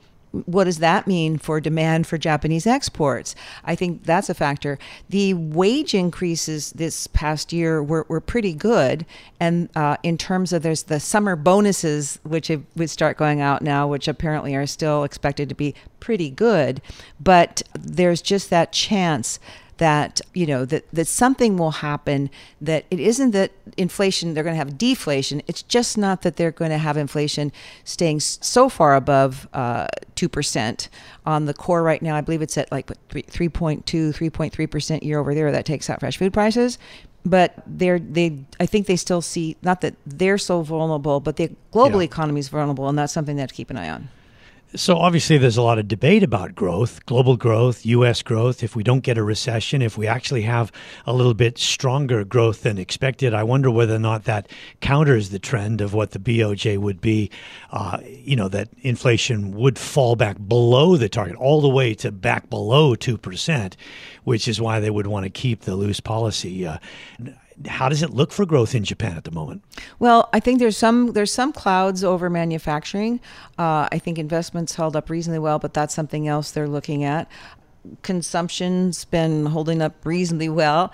what 0.47 0.65
does 0.65 0.79
that 0.79 1.07
mean 1.07 1.39
for 1.39 1.61
demand 1.61 2.07
for 2.07 2.19
Japanese 2.19 2.67
exports? 2.67 3.35
I 3.65 3.75
think 3.75 4.05
that's 4.05 4.29
a 4.29 4.35
factor. 4.35 4.79
The 5.09 5.35
wage 5.35 5.95
increases 5.95 6.73
this 6.73 7.07
past 7.07 7.53
year 7.53 7.83
were, 7.83 8.07
were 8.09 8.21
pretty 8.21 8.53
good. 8.53 9.07
And 9.41 9.69
uh, 9.75 9.97
in 10.03 10.19
terms 10.19 10.53
of 10.53 10.63
there's 10.63 10.85
the 10.85 11.01
summer 11.01 11.37
bonuses, 11.37 12.19
which 12.23 12.51
would 12.77 12.91
start 12.91 13.17
going 13.17 13.41
out 13.41 13.63
now, 13.63 13.87
which 13.87 14.09
apparently 14.09 14.55
are 14.55 14.67
still 14.67 15.05
expected 15.05 15.49
to 15.49 15.55
be 15.55 15.75
pretty 16.01 16.31
good. 16.31 16.83
But 17.21 17.63
there's 17.75 18.23
just 18.23 18.51
that 18.51 18.73
chance 18.73 19.41
that 19.79 20.21
you 20.33 20.47
know 20.47 20.65
that 20.65 20.85
that 20.93 21.07
something 21.07 21.57
will 21.57 21.71
happen 21.71 22.31
that 22.61 22.85
it 22.91 22.99
isn't 22.99 23.33
that 23.33 23.53
inflation 23.77 24.33
they're 24.35 24.45
going 24.45 24.55
to 24.55 24.59
have 24.59 24.79
deflation 24.79 25.43
it's 25.47 25.63
just 25.63 25.99
not 25.99 26.23
that 26.23 26.37
they're 26.37 26.51
going 26.51 26.71
to 26.71 26.79
have 26.79 26.97
inflation 26.97 27.53
staying 27.85 28.21
so 28.21 28.69
far 28.69 28.95
above 28.95 29.49
uh, 29.53 29.87
2% 30.17 30.89
on 31.25 31.45
the 31.45 31.55
core 31.55 31.83
right 31.83 32.03
now. 32.03 32.17
I 32.17 32.21
believe 32.21 32.43
it's 32.43 32.59
at 32.59 32.71
like 32.73 32.87
3.2 32.87 33.85
3.3% 33.85 35.03
year 35.03 35.19
over 35.19 35.35
there 35.35 35.53
that 35.53 35.65
takes 35.65 35.89
out 35.89 36.01
fresh 36.01 36.17
food 36.17 36.33
prices. 36.33 36.79
But 37.25 37.61
they're 37.67 37.99
they 37.99 38.39
i 38.61 38.67
think 38.67 38.87
they 38.87 38.95
still 38.95 39.21
see 39.21 39.57
not 39.61 39.81
that 39.81 39.97
they're 40.07 40.39
so 40.39 40.63
vulnerable 40.63 41.19
but 41.19 41.35
the 41.35 41.51
global 41.73 42.01
yeah. 42.01 42.05
economy 42.05 42.39
is 42.39 42.49
vulnerable 42.49 42.89
and 42.89 42.97
that's 42.97 43.13
something 43.13 43.35
they 43.35 43.43
have 43.43 43.51
to 43.51 43.57
keep 43.57 43.69
an 43.69 43.77
eye 43.77 43.91
on 43.91 44.09
so 44.75 44.97
obviously, 44.97 45.39
there's 45.39 45.57
a 45.57 45.63
lot 45.63 45.79
of 45.79 45.87
debate 45.87 46.23
about 46.23 46.55
growth, 46.55 47.07
global 47.07 47.37
growth, 47.37 47.87
U.S. 47.87 48.23
growth. 48.23 48.63
If 48.63 48.75
we 48.75 48.83
don't 48.83 49.01
get 49.01 49.17
a 49.17 49.23
recession, 49.23 49.81
if 49.81 49.97
we 49.97 50.07
actually 50.07 50.43
have 50.43 50.73
a 51.07 51.13
little 51.13 51.35
bit 51.35 51.57
stronger 51.57 52.25
growth 52.25 52.63
than 52.63 52.77
expected, 52.77 53.33
I 53.33 53.45
wonder 53.45 53.71
whether 53.71 53.95
or 53.95 54.01
not 54.01 54.25
that 54.25 54.51
counters 54.81 55.31
the 55.31 55.39
trend 55.39 55.81
of 55.81 55.95
what 55.95 56.11
the 56.11 56.19
BOJ 56.19 56.79
would 56.79 57.01
be. 57.01 57.31
Uh, 57.71 57.99
you 58.05 58.35
know, 58.35 58.49
that 58.49 58.69
inflation 58.81 59.53
would 59.53 59.79
fall 59.79 60.17
back 60.17 60.37
below 60.47 60.97
the 60.97 61.09
target, 61.09 61.37
all 61.37 61.61
the 61.61 61.69
way 61.69 61.95
to 61.95 62.11
back 62.11 62.51
below 62.51 62.95
two 62.95 63.17
percent, 63.17 63.77
which 64.25 64.49
is 64.49 64.61
why 64.61 64.81
they 64.81 64.91
would 64.91 65.07
want 65.07 65.25
to 65.25 65.31
keep 65.31 65.63
the 65.63 65.77
loose 65.77 66.01
policy. 66.01 66.67
Uh, 66.67 66.79
how 67.67 67.89
does 67.89 68.03
it 68.03 68.11
look 68.11 68.33
for 68.33 68.45
growth 68.45 68.75
in 68.75 68.85
Japan 68.85 69.17
at 69.17 69.25
the 69.25 69.31
moment? 69.31 69.63
Well, 69.99 70.29
I 70.33 70.41
think 70.41 70.59
there's 70.59 70.77
some 70.77 71.13
there's 71.13 71.33
some 71.33 71.53
clouds 71.53 72.05
over 72.05 72.29
manufacturing. 72.29 73.21
Uh, 73.59 73.89
I 73.91 73.99
think 73.99 74.19
investments 74.19 74.75
held 74.75 74.95
up 74.95 75.09
reasonably 75.09 75.39
well, 75.39 75.59
but 75.59 75.73
that's 75.73 75.95
something 75.95 76.29
else 76.29 76.51
they're 76.51 76.69
looking 76.69 77.05
at. 77.05 77.31
Consumption's 78.03 79.05
been 79.05 79.47
holding 79.47 79.81
up 79.81 80.05
reasonably 80.05 80.49
well. 80.49 80.93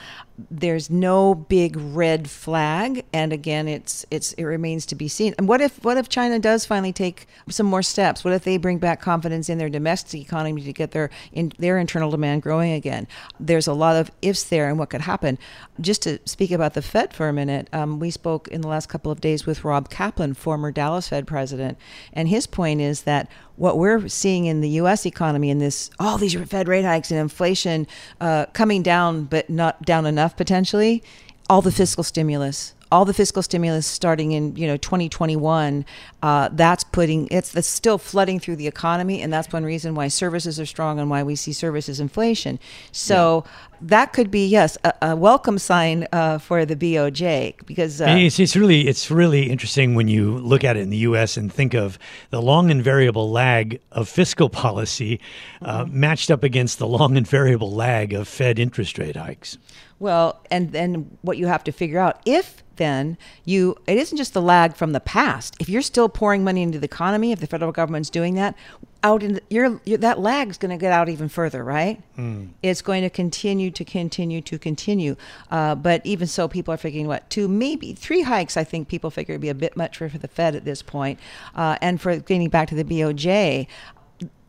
There's 0.50 0.90
no 0.90 1.34
big 1.34 1.76
red 1.76 2.28
flag, 2.28 3.04
and 3.12 3.32
again, 3.32 3.68
it's 3.68 4.06
it's 4.10 4.32
it 4.34 4.44
remains 4.44 4.86
to 4.86 4.94
be 4.94 5.08
seen. 5.08 5.34
And 5.38 5.46
what 5.46 5.60
if 5.60 5.82
what 5.84 5.98
if 5.98 6.08
China 6.08 6.38
does 6.38 6.64
finally 6.64 6.92
take 6.92 7.26
some 7.48 7.66
more 7.66 7.82
steps? 7.82 8.24
What 8.24 8.32
if 8.32 8.44
they 8.44 8.56
bring 8.56 8.78
back 8.78 9.00
confidence 9.00 9.48
in 9.48 9.58
their 9.58 9.68
domestic 9.68 10.20
economy 10.20 10.62
to 10.62 10.72
get 10.72 10.92
their 10.92 11.10
in 11.32 11.52
their 11.58 11.78
internal 11.78 12.10
demand 12.10 12.42
growing 12.42 12.72
again? 12.72 13.06
There's 13.38 13.66
a 13.66 13.74
lot 13.74 13.96
of 13.96 14.10
ifs 14.22 14.44
there, 14.44 14.68
and 14.68 14.78
what 14.78 14.90
could 14.90 15.02
happen. 15.02 15.38
Just 15.80 16.02
to 16.02 16.18
speak 16.24 16.50
about 16.50 16.74
the 16.74 16.82
Fed 16.82 17.12
for 17.12 17.28
a 17.28 17.32
minute, 17.32 17.68
um, 17.72 17.98
we 17.98 18.10
spoke 18.10 18.48
in 18.48 18.62
the 18.62 18.68
last 18.68 18.88
couple 18.88 19.12
of 19.12 19.20
days 19.20 19.46
with 19.46 19.64
Rob 19.64 19.90
Kaplan, 19.90 20.34
former 20.34 20.72
Dallas 20.72 21.08
Fed 21.08 21.26
president, 21.26 21.78
and 22.12 22.28
his 22.28 22.46
point 22.46 22.80
is 22.80 23.02
that 23.02 23.28
what 23.56 23.78
we're 23.78 24.08
seeing 24.08 24.46
in 24.46 24.60
the 24.60 24.68
U.S. 24.70 25.06
economy 25.06 25.50
in 25.50 25.58
this 25.58 25.90
all 26.00 26.18
these 26.18 26.34
Fed 26.34 26.68
rate 26.68 26.84
hikes 26.84 27.10
and 27.10 27.20
inflation 27.20 27.86
uh, 28.20 28.46
coming 28.46 28.82
down, 28.82 29.24
but 29.24 29.50
not 29.50 29.82
down 29.82 30.06
enough 30.06 30.31
potentially, 30.36 31.02
all 31.48 31.62
the 31.62 31.72
fiscal 31.72 32.04
stimulus, 32.04 32.74
all 32.92 33.06
the 33.06 33.14
fiscal 33.14 33.42
stimulus 33.42 33.86
starting 33.86 34.32
in 34.32 34.54
you 34.54 34.66
know 34.66 34.76
2021 34.76 35.84
uh, 36.22 36.50
that's 36.52 36.84
putting 36.84 37.26
it's 37.28 37.50
that's 37.50 37.66
still 37.66 37.96
flooding 37.96 38.38
through 38.38 38.54
the 38.54 38.66
economy 38.66 39.22
and 39.22 39.32
that's 39.32 39.50
one 39.50 39.64
reason 39.64 39.94
why 39.94 40.08
services 40.08 40.60
are 40.60 40.66
strong 40.66 41.00
and 41.00 41.08
why 41.08 41.22
we 41.22 41.34
see 41.34 41.54
services 41.54 41.98
inflation 41.98 42.58
so 42.92 43.44
yeah. 43.46 43.52
that 43.80 44.12
could 44.12 44.30
be 44.30 44.46
yes 44.46 44.76
a, 44.84 44.92
a 45.00 45.16
welcome 45.16 45.58
sign 45.58 46.06
uh, 46.12 46.36
for 46.36 46.66
the 46.66 46.76
BOJ 46.76 47.54
because 47.64 48.02
uh, 48.02 48.08
it's, 48.08 48.38
it's 48.38 48.54
really 48.54 48.86
it's 48.86 49.10
really 49.10 49.50
interesting 49.50 49.94
when 49.94 50.06
you 50.06 50.36
look 50.36 50.62
at 50.62 50.76
it 50.76 50.80
in 50.80 50.90
the 50.90 50.98
U.S. 50.98 51.38
and 51.38 51.50
think 51.50 51.72
of 51.72 51.98
the 52.28 52.42
long 52.42 52.70
and 52.70 52.84
variable 52.84 53.30
lag 53.30 53.80
of 53.90 54.06
fiscal 54.06 54.50
policy 54.50 55.18
uh, 55.62 55.84
mm-hmm. 55.84 55.98
matched 55.98 56.30
up 56.30 56.42
against 56.44 56.78
the 56.78 56.86
long 56.86 57.16
and 57.16 57.26
variable 57.26 57.72
lag 57.72 58.12
of 58.12 58.28
Fed 58.28 58.58
interest 58.58 58.98
rate 58.98 59.16
hikes. 59.16 59.56
Well, 60.02 60.40
and 60.50 60.72
then 60.72 61.16
what 61.22 61.38
you 61.38 61.46
have 61.46 61.62
to 61.62 61.70
figure 61.70 62.00
out 62.00 62.20
if 62.26 62.60
then 62.74 63.16
you 63.44 63.76
it 63.86 63.96
isn't 63.98 64.18
just 64.18 64.34
the 64.34 64.42
lag 64.42 64.74
from 64.74 64.90
the 64.90 64.98
past. 64.98 65.54
If 65.60 65.68
you're 65.68 65.80
still 65.80 66.08
pouring 66.08 66.42
money 66.42 66.60
into 66.60 66.80
the 66.80 66.86
economy, 66.86 67.30
if 67.30 67.38
the 67.38 67.46
federal 67.46 67.70
government's 67.70 68.10
doing 68.10 68.34
that, 68.34 68.56
out 69.04 69.22
in 69.22 69.38
your 69.48 69.80
that 69.86 70.18
lag 70.18 70.48
is 70.48 70.58
going 70.58 70.72
to 70.72 70.76
get 70.76 70.90
out 70.90 71.08
even 71.08 71.28
further, 71.28 71.62
right? 71.62 72.02
Mm. 72.18 72.48
It's 72.64 72.82
going 72.82 73.02
to 73.02 73.10
continue 73.10 73.70
to 73.70 73.84
continue 73.84 74.40
to 74.40 74.58
continue. 74.58 75.14
Uh, 75.52 75.76
but 75.76 76.04
even 76.04 76.26
so, 76.26 76.48
people 76.48 76.74
are 76.74 76.78
figuring 76.78 77.06
what 77.06 77.30
two, 77.30 77.46
maybe 77.46 77.92
three 77.92 78.22
hikes. 78.22 78.56
I 78.56 78.64
think 78.64 78.88
people 78.88 79.08
figure 79.08 79.34
it'd 79.34 79.40
be 79.40 79.50
a 79.50 79.54
bit 79.54 79.76
much 79.76 79.98
for, 79.98 80.08
for 80.08 80.18
the 80.18 80.26
Fed 80.26 80.56
at 80.56 80.64
this 80.64 80.82
point. 80.82 81.20
Uh, 81.54 81.76
and 81.80 82.00
for 82.00 82.16
getting 82.16 82.48
back 82.48 82.66
to 82.70 82.74
the 82.74 82.82
BOJ, 82.82 83.68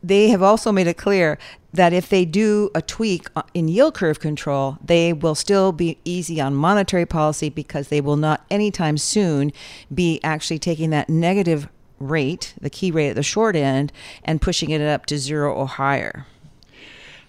they 0.04 0.28
have 0.28 0.42
also 0.42 0.70
made 0.70 0.86
it 0.86 0.98
clear 0.98 1.38
that 1.72 1.92
if 1.92 2.08
they 2.08 2.24
do 2.24 2.70
a 2.74 2.82
tweak 2.82 3.26
in 3.54 3.68
yield 3.68 3.94
curve 3.94 4.20
control, 4.20 4.76
they 4.84 5.12
will 5.12 5.34
still 5.34 5.72
be 5.72 5.98
easy 6.04 6.40
on 6.40 6.54
monetary 6.54 7.06
policy 7.06 7.48
because 7.48 7.88
they 7.88 8.00
will 8.00 8.16
not 8.16 8.44
anytime 8.50 8.98
soon 8.98 9.50
be 9.92 10.20
actually 10.22 10.58
taking 10.58 10.90
that 10.90 11.08
negative 11.08 11.68
rate, 11.98 12.54
the 12.60 12.70
key 12.70 12.90
rate 12.90 13.10
at 13.10 13.16
the 13.16 13.22
short 13.22 13.56
end, 13.56 13.92
and 14.22 14.42
pushing 14.42 14.70
it 14.70 14.82
up 14.82 15.06
to 15.06 15.16
zero 15.16 15.52
or 15.52 15.66
higher. 15.66 16.26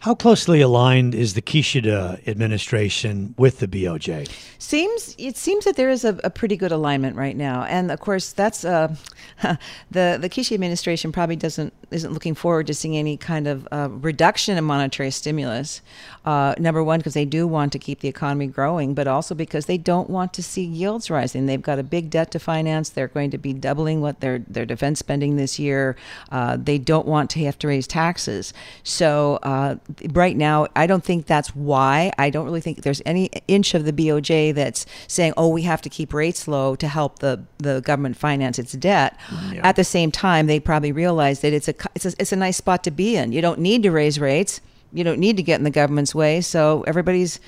How 0.06 0.14
closely 0.14 0.62
aligned 0.62 1.16
is 1.16 1.34
the 1.34 1.42
Kishida 1.42 2.22
administration 2.28 3.34
with 3.40 3.58
the 3.58 3.68
BOJ? 3.68 4.30
Seems 4.60 5.16
it 5.18 5.36
seems 5.36 5.66
that 5.66 5.78
there 5.78 5.90
is 5.90 6.06
a, 6.06 6.20
a 6.24 6.30
pretty 6.30 6.56
good 6.58 6.72
alignment 6.72 7.16
right 7.16 7.36
now, 7.36 7.64
and 7.64 7.90
of 7.90 8.00
course 8.00 8.32
that's 8.32 8.64
uh, 8.64 8.96
the 9.42 10.20
the 10.22 10.30
Kishida 10.30 10.54
administration 10.54 11.12
probably 11.12 11.36
doesn't 11.36 11.74
isn't 11.90 12.14
looking 12.14 12.36
forward 12.36 12.68
to 12.68 12.74
seeing 12.76 12.96
any 12.96 13.18
kind 13.18 13.48
of 13.48 13.68
uh, 13.72 13.90
reduction 13.90 14.58
in 14.58 14.64
monetary 14.64 15.10
stimulus. 15.10 15.82
Uh, 16.24 16.54
number 16.60 16.84
one, 16.84 17.00
because 17.00 17.14
they 17.14 17.26
do 17.26 17.48
want 17.48 17.72
to 17.72 17.80
keep 17.80 18.00
the 18.00 18.08
economy 18.08 18.48
growing, 18.48 18.94
but 18.94 19.08
also 19.08 19.34
because 19.34 19.66
they 19.66 19.78
don't 19.78 20.10
want 20.10 20.34
to 20.34 20.44
see 20.44 20.64
yields 20.64 21.10
rising. 21.10 21.46
They've 21.46 21.62
got 21.62 21.80
a 21.80 21.84
big 21.84 22.10
debt 22.10 22.32
to 22.32 22.40
finance. 22.40 22.90
They're 22.90 23.08
going 23.08 23.32
to 23.32 23.38
be 23.40 23.54
doubling 23.54 24.02
what 24.02 24.20
their 24.20 24.40
their 24.40 24.66
defense 24.66 25.00
spending 25.00 25.36
this 25.36 25.58
year. 25.58 25.96
Uh, 26.32 26.58
they 26.58 26.78
don't 26.78 27.08
want 27.08 27.32
to 27.32 27.40
have 27.46 27.58
to 27.60 27.68
raise 27.68 27.88
taxes. 27.88 28.54
So 28.84 29.40
uh, 29.42 29.78
right 30.12 30.36
now, 30.36 30.68
I 30.76 30.88
don't 30.88 31.04
think 31.04 31.26
that's 31.26 31.56
why. 31.56 32.12
I 32.18 32.30
don't 32.30 32.46
really 32.46 32.62
think 32.62 32.82
there's 32.82 33.02
any 33.06 33.30
inch 33.48 33.74
of 33.74 33.86
the 33.86 33.94
BOJ 33.94 34.54
that's 34.54 34.86
saying, 35.08 35.34
"Oh, 35.38 35.50
we 35.50 35.64
have 35.64 35.82
to 35.84 35.90
keep 35.90 36.14
rates 36.14 36.48
low 36.48 36.76
to 36.76 36.88
help 36.88 37.20
the 37.20 37.44
the 37.58 37.82
government 37.82 38.18
finance 38.18 38.60
its 38.60 38.74
debt." 38.74 39.18
Yeah. 39.52 39.62
At 39.68 39.76
the 39.76 39.84
same 39.84 40.12
time, 40.12 40.48
they 40.48 40.60
probably 40.60 40.92
realize 40.92 41.42
that 41.42 41.54
it's 41.54 41.68
a 41.68 41.76
it's 41.96 42.06
a 42.06 42.14
it's 42.20 42.32
a 42.32 42.36
nice 42.36 42.58
spot 42.58 42.84
to 42.86 42.92
be 42.92 43.16
in. 43.16 43.32
You 43.32 43.42
don't 43.42 43.60
need 43.60 43.84
to 43.84 43.92
raise 43.92 44.20
rates. 44.20 44.62
You 44.94 45.04
don't 45.04 45.20
need 45.20 45.38
to 45.38 45.44
get 45.44 45.60
in 45.60 45.64
the 45.64 45.72
government's 45.72 46.16
way. 46.16 46.42
So 46.42 46.84
everybody's 46.88 47.40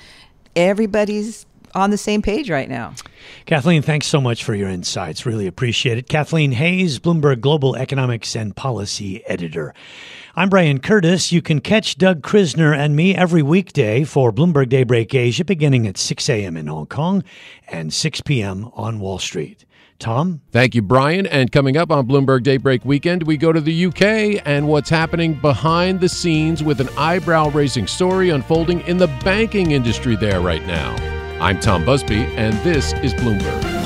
everybody's 0.54 1.46
on 1.74 1.90
the 1.90 1.98
same 1.98 2.22
page 2.22 2.50
right 2.50 2.68
now. 2.68 2.94
Kathleen, 3.46 3.82
thanks 3.82 4.06
so 4.06 4.20
much 4.20 4.44
for 4.44 4.54
your 4.54 4.68
insights. 4.68 5.26
Really 5.26 5.46
appreciate 5.46 5.98
it. 5.98 6.08
Kathleen 6.08 6.52
Hayes, 6.52 6.98
Bloomberg 6.98 7.40
Global 7.40 7.76
Economics 7.76 8.34
and 8.34 8.54
Policy 8.54 9.24
Editor. 9.26 9.74
I'm 10.38 10.50
Brian 10.50 10.78
Curtis. 10.78 11.32
You 11.32 11.42
can 11.42 11.60
catch 11.60 11.98
Doug 11.98 12.22
Krisner 12.22 12.72
and 12.72 12.94
me 12.94 13.12
every 13.12 13.42
weekday 13.42 14.04
for 14.04 14.30
Bloomberg 14.30 14.68
Daybreak 14.68 15.12
Asia 15.12 15.44
beginning 15.44 15.84
at 15.84 15.98
6 15.98 16.28
a.m. 16.28 16.56
in 16.56 16.68
Hong 16.68 16.86
Kong 16.86 17.24
and 17.66 17.92
6 17.92 18.20
p.m. 18.20 18.70
on 18.74 19.00
Wall 19.00 19.18
Street. 19.18 19.64
Tom? 19.98 20.40
Thank 20.52 20.76
you, 20.76 20.82
Brian. 20.82 21.26
And 21.26 21.50
coming 21.50 21.76
up 21.76 21.90
on 21.90 22.06
Bloomberg 22.06 22.44
Daybreak 22.44 22.84
Weekend, 22.84 23.24
we 23.24 23.36
go 23.36 23.52
to 23.52 23.60
the 23.60 23.86
UK 23.86 24.40
and 24.46 24.68
what's 24.68 24.90
happening 24.90 25.34
behind 25.34 25.98
the 25.98 26.08
scenes 26.08 26.62
with 26.62 26.80
an 26.80 26.88
eyebrow 26.96 27.50
raising 27.50 27.88
story 27.88 28.30
unfolding 28.30 28.80
in 28.82 28.98
the 28.98 29.08
banking 29.24 29.72
industry 29.72 30.14
there 30.14 30.40
right 30.40 30.64
now. 30.68 30.94
I'm 31.40 31.58
Tom 31.58 31.84
Busby, 31.84 32.22
and 32.36 32.54
this 32.62 32.92
is 33.02 33.12
Bloomberg. 33.12 33.77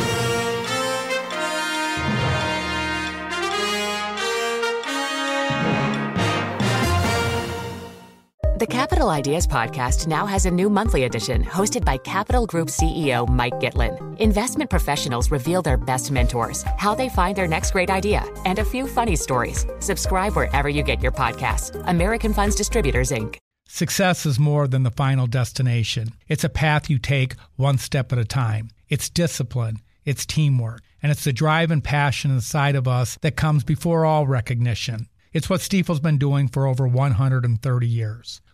Capital 9.03 9.19
Ideas 9.19 9.49
Podcast 9.49 10.07
now 10.07 10.25
has 10.27 10.47
a 10.47 10.51
new 10.53 10.71
monthly 10.71 11.03
edition 11.03 11.43
hosted 11.45 11.85
by 11.85 11.99
Capital 11.99 12.47
Group 12.47 12.69
CEO 12.69 13.29
Mike 13.29 13.55
Gitlin. 13.55 14.17
Investment 14.21 14.71
professionals 14.71 15.33
reveal 15.33 15.61
their 15.61 15.77
best 15.77 16.12
mentors, 16.12 16.62
how 16.79 16.95
they 16.95 17.09
find 17.09 17.35
their 17.35 17.49
next 17.49 17.73
great 17.73 17.91
idea, 17.91 18.25
and 18.45 18.61
a 18.61 18.65
few 18.65 18.87
funny 18.87 19.17
stories. 19.17 19.67
Subscribe 19.81 20.37
wherever 20.37 20.69
you 20.69 20.85
get 20.85 21.03
your 21.03 21.11
podcasts. 21.11 21.83
American 21.88 22.33
Funds 22.33 22.55
Distributors, 22.55 23.11
Inc. 23.11 23.38
Success 23.67 24.25
is 24.25 24.38
more 24.38 24.69
than 24.69 24.85
the 24.85 24.93
final 24.93 25.27
destination, 25.27 26.11
it's 26.29 26.45
a 26.45 26.49
path 26.49 26.88
you 26.88 27.01
take 27.01 27.35
one 27.57 27.79
step 27.79 28.12
at 28.12 28.21
a 28.21 28.25
time. 28.25 28.71
It's 28.88 29.11
discipline, 29.11 29.79
it's 30.05 30.25
teamwork, 30.25 30.83
and 31.03 31.11
it's 31.11 31.25
the 31.25 31.33
drive 31.33 31.73
and 31.73 31.83
passion 31.83 32.31
inside 32.31 32.77
of 32.77 32.87
us 32.87 33.19
that 33.23 33.35
comes 33.35 33.65
before 33.65 34.05
all 34.05 34.29
recognition. 34.29 35.09
It's 35.33 35.51
what 35.51 35.59
Stifel's 35.61 35.99
been 35.99 36.19
doing 36.19 36.47
for 36.47 36.69
over 36.69 36.87
130 36.87 37.88
years. 37.88 38.41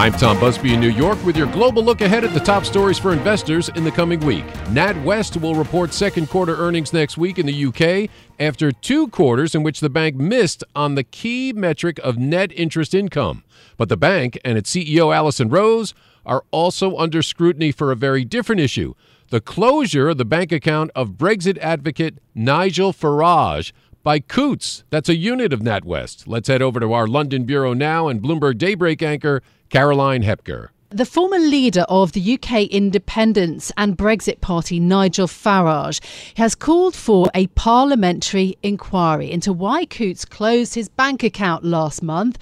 I'm 0.00 0.12
Tom 0.12 0.40
Busby 0.40 0.72
in 0.72 0.80
New 0.80 0.88
York 0.88 1.22
with 1.26 1.36
your 1.36 1.46
global 1.48 1.84
look 1.84 2.00
ahead 2.00 2.24
at 2.24 2.32
the 2.32 2.40
top 2.40 2.64
stories 2.64 2.98
for 2.98 3.12
investors 3.12 3.68
in 3.68 3.84
the 3.84 3.90
coming 3.90 4.18
week. 4.20 4.46
NatWest 4.72 5.38
will 5.38 5.54
report 5.54 5.92
second 5.92 6.30
quarter 6.30 6.56
earnings 6.56 6.94
next 6.94 7.18
week 7.18 7.38
in 7.38 7.44
the 7.44 7.66
UK 7.66 8.08
after 8.38 8.72
two 8.72 9.08
quarters 9.08 9.54
in 9.54 9.62
which 9.62 9.80
the 9.80 9.90
bank 9.90 10.16
missed 10.16 10.64
on 10.74 10.94
the 10.94 11.04
key 11.04 11.52
metric 11.52 11.98
of 11.98 12.16
net 12.16 12.50
interest 12.52 12.94
income. 12.94 13.44
But 13.76 13.90
the 13.90 13.98
bank 13.98 14.38
and 14.42 14.56
its 14.56 14.74
CEO 14.74 15.14
Alison 15.14 15.50
Rose 15.50 15.92
are 16.24 16.44
also 16.50 16.96
under 16.96 17.20
scrutiny 17.20 17.70
for 17.70 17.92
a 17.92 17.96
very 17.96 18.24
different 18.24 18.62
issue 18.62 18.94
the 19.28 19.42
closure 19.42 20.08
of 20.08 20.16
the 20.16 20.24
bank 20.24 20.50
account 20.50 20.90
of 20.94 21.10
Brexit 21.10 21.58
advocate 21.58 22.16
Nigel 22.34 22.94
Farage 22.94 23.72
by 24.02 24.18
Coutts. 24.18 24.82
That's 24.88 25.10
a 25.10 25.14
unit 25.14 25.52
of 25.52 25.60
NatWest. 25.60 26.26
Let's 26.26 26.48
head 26.48 26.62
over 26.62 26.80
to 26.80 26.94
our 26.94 27.06
London 27.06 27.44
bureau 27.44 27.74
now 27.74 28.08
and 28.08 28.22
Bloomberg 28.22 28.56
Daybreak 28.56 29.02
anchor 29.02 29.42
Caroline 29.70 30.24
Hepker. 30.24 30.70
The 30.92 31.06
former 31.06 31.38
leader 31.38 31.82
of 31.88 32.10
the 32.10 32.34
UK 32.34 32.62
Independence 32.62 33.70
and 33.76 33.96
Brexit 33.96 34.40
Party, 34.40 34.80
Nigel 34.80 35.28
Farage, 35.28 36.00
has 36.36 36.56
called 36.56 36.96
for 36.96 37.28
a 37.32 37.46
parliamentary 37.48 38.56
inquiry 38.64 39.30
into 39.30 39.52
why 39.52 39.84
Coutts 39.84 40.24
closed 40.24 40.74
his 40.74 40.88
bank 40.88 41.22
account 41.22 41.62
last 41.62 42.02
month. 42.02 42.36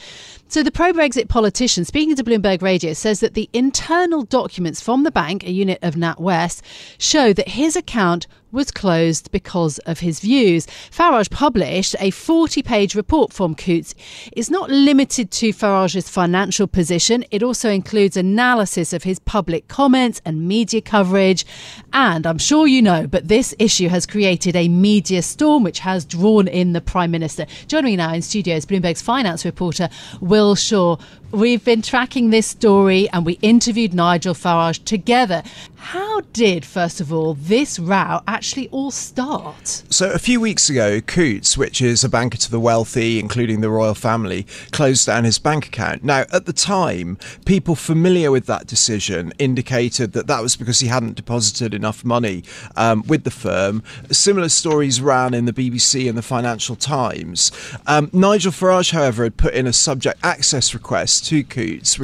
So, 0.51 0.63
the 0.63 0.71
pro 0.71 0.95
Brexit 0.95 1.29
politician, 1.29 1.85
speaking 1.85 2.17
to 2.17 2.25
Bloomberg 2.25 2.63
Radio, 2.63 2.95
says 2.95 3.21
that 3.21 3.35
the 3.35 3.51
internal 3.53 4.23
documents 4.23 4.81
from 4.81 5.03
the 5.03 5.11
bank, 5.11 5.45
a 5.45 5.51
unit 5.51 5.79
of 5.83 5.95
NatWest, 5.95 6.63
show 6.97 7.35
that 7.35 7.49
his 7.49 7.77
account 7.77 8.27
was 8.51 8.71
closed 8.71 9.31
because 9.31 9.79
of 9.81 10.01
his 10.01 10.21
views. 10.21 10.67
Farage 10.91 11.31
published 11.31 11.95
a 12.01 12.11
40 12.11 12.63
page 12.63 12.95
report 12.95 13.33
from 13.33 13.55
Coutts. 13.55 13.95
It's 14.33 14.51
not 14.51 14.71
limited 14.71 15.31
to 15.33 15.53
Farage's 15.53 16.09
financial 16.09 16.67
position, 16.67 17.25
it 17.31 17.43
also 17.43 17.69
includes 17.71 18.17
analysis 18.17 18.93
of 18.93 19.03
his 19.03 19.19
public 19.19 19.69
comments 19.69 20.23
and 20.25 20.49
media 20.49 20.81
coverage. 20.81 21.45
And 21.93 22.27
I'm 22.27 22.39
sure 22.39 22.67
you 22.67 22.81
know, 22.81 23.07
but 23.07 23.29
this 23.29 23.55
issue 23.59 23.89
has 23.89 24.07
created 24.07 24.57
a 24.57 24.69
media 24.69 25.23
storm 25.23 25.63
which 25.63 25.81
has 25.81 26.05
drawn 26.05 26.49
in 26.49 26.73
the 26.73 26.81
Prime 26.81 27.11
Minister. 27.11 27.47
Joining 27.67 27.93
me 27.93 27.97
now 27.97 28.15
in 28.15 28.23
studio 28.23 28.57
is 28.57 28.67
Bloomberg's 28.67 29.03
finance 29.03 29.45
reporter, 29.45 29.89
Will 30.21 30.38
Shaw. 30.55 30.97
We've 31.31 31.63
been 31.63 31.83
tracking 31.83 32.31
this 32.31 32.47
story 32.47 33.07
and 33.11 33.27
we 33.27 33.35
interviewed 33.43 33.93
Nigel 33.93 34.33
Farage 34.33 34.83
together. 34.87 35.43
How 35.77 36.21
did, 36.33 36.65
first 36.65 37.01
of 37.03 37.13
all, 37.13 37.35
this 37.35 37.79
row 37.79 38.21
actually 38.27 38.69
all 38.71 38.91
start? 38.91 39.85
So, 39.91 40.11
a 40.11 40.19
few 40.19 40.41
weeks 40.41 40.69
ago, 40.69 41.01
Coutts, 41.03 41.57
which 41.57 41.81
is 41.81 42.03
a 42.03 42.09
banker 42.09 42.39
to 42.39 42.51
the 42.51 42.59
wealthy, 42.59 43.19
including 43.19 43.61
the 43.61 43.71
royal 43.71 43.95
family, 43.95 44.47
closed 44.73 45.07
down 45.07 45.25
his 45.25 45.39
bank 45.39 45.67
account. 45.67 46.03
Now, 46.03 46.25
at 46.33 46.47
the 46.47 46.53
time, 46.53 47.19
people 47.45 47.75
familiar 47.75 48.31
with 48.31 48.47
that 48.47 48.67
decision 48.67 49.33
indicated 49.39 50.13
that 50.13 50.27
that 50.27 50.43
was 50.43 50.57
because 50.57 50.81
he 50.81 50.89
hadn't 50.89 51.15
deposited 51.15 51.75
enough 51.75 52.05
money 52.05 52.43
um, 52.75 53.03
with 53.07 53.25
the 53.25 53.31
firm. 53.31 53.83
Similar 54.11 54.49
stories 54.49 55.01
ran 55.01 55.33
in 55.33 55.45
the 55.45 55.53
BBC 55.53 56.09
and 56.09 56.19
the 56.19 56.23
Financial 56.23 56.75
Times. 56.75 57.53
Um, 57.87 58.11
Nigel 58.13 58.53
Farage, 58.53 58.93
however, 58.93 59.25
had 59.25 59.37
put 59.37 59.55
in 59.55 59.67
a 59.67 59.73
subject 59.73 60.19
access 60.23 60.75
request 60.75 61.18
to 61.23 61.45
Coutts 61.45 61.99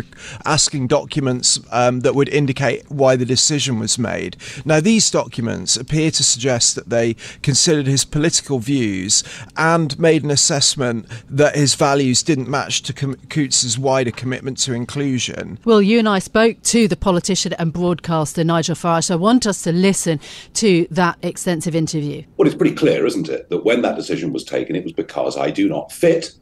asking 0.44 0.86
documents 0.88 1.58
um, 1.70 2.00
that 2.00 2.14
would 2.14 2.28
indicate 2.28 2.90
why 2.90 3.16
the 3.16 3.24
decision 3.24 3.78
was 3.78 3.98
made. 3.98 4.36
Now, 4.64 4.80
these 4.80 5.10
documents 5.10 5.76
appear 5.76 6.10
to 6.10 6.24
suggest 6.24 6.74
that 6.74 6.90
they 6.90 7.14
considered 7.42 7.86
his 7.86 8.04
political 8.04 8.58
views 8.58 9.22
and 9.56 9.98
made 9.98 10.24
an 10.24 10.30
assessment 10.30 11.06
that 11.28 11.56
his 11.56 11.74
values 11.74 12.22
didn't 12.22 12.48
match 12.48 12.82
to 12.82 12.92
com- 12.92 13.16
Coutts's 13.28 13.78
wider 13.78 14.10
commitment 14.10 14.58
to 14.58 14.72
inclusion. 14.72 15.58
Well, 15.64 15.82
you 15.82 15.98
and 15.98 16.08
I 16.08 16.18
spoke 16.18 16.62
to 16.62 16.88
the 16.88 16.96
politician 16.96 17.52
and 17.54 17.72
broadcaster 17.72 18.44
Nigel 18.44 18.74
Farage. 18.74 19.04
So 19.04 19.14
I 19.14 19.16
want 19.16 19.46
us 19.46 19.62
to 19.62 19.72
listen 19.72 20.20
to 20.54 20.86
that 20.90 21.18
extensive 21.22 21.74
interview. 21.74 22.24
Well, 22.36 22.46
it's 22.46 22.56
pretty 22.56 22.74
clear, 22.74 23.06
isn't 23.06 23.28
it, 23.28 23.48
that 23.50 23.64
when 23.64 23.82
that 23.82 23.96
decision 23.96 24.32
was 24.32 24.44
taken, 24.44 24.76
it 24.76 24.84
was 24.84 24.92
because 24.92 25.36
I 25.36 25.50
do 25.50 25.68
not 25.68 25.92
fit 25.92 26.34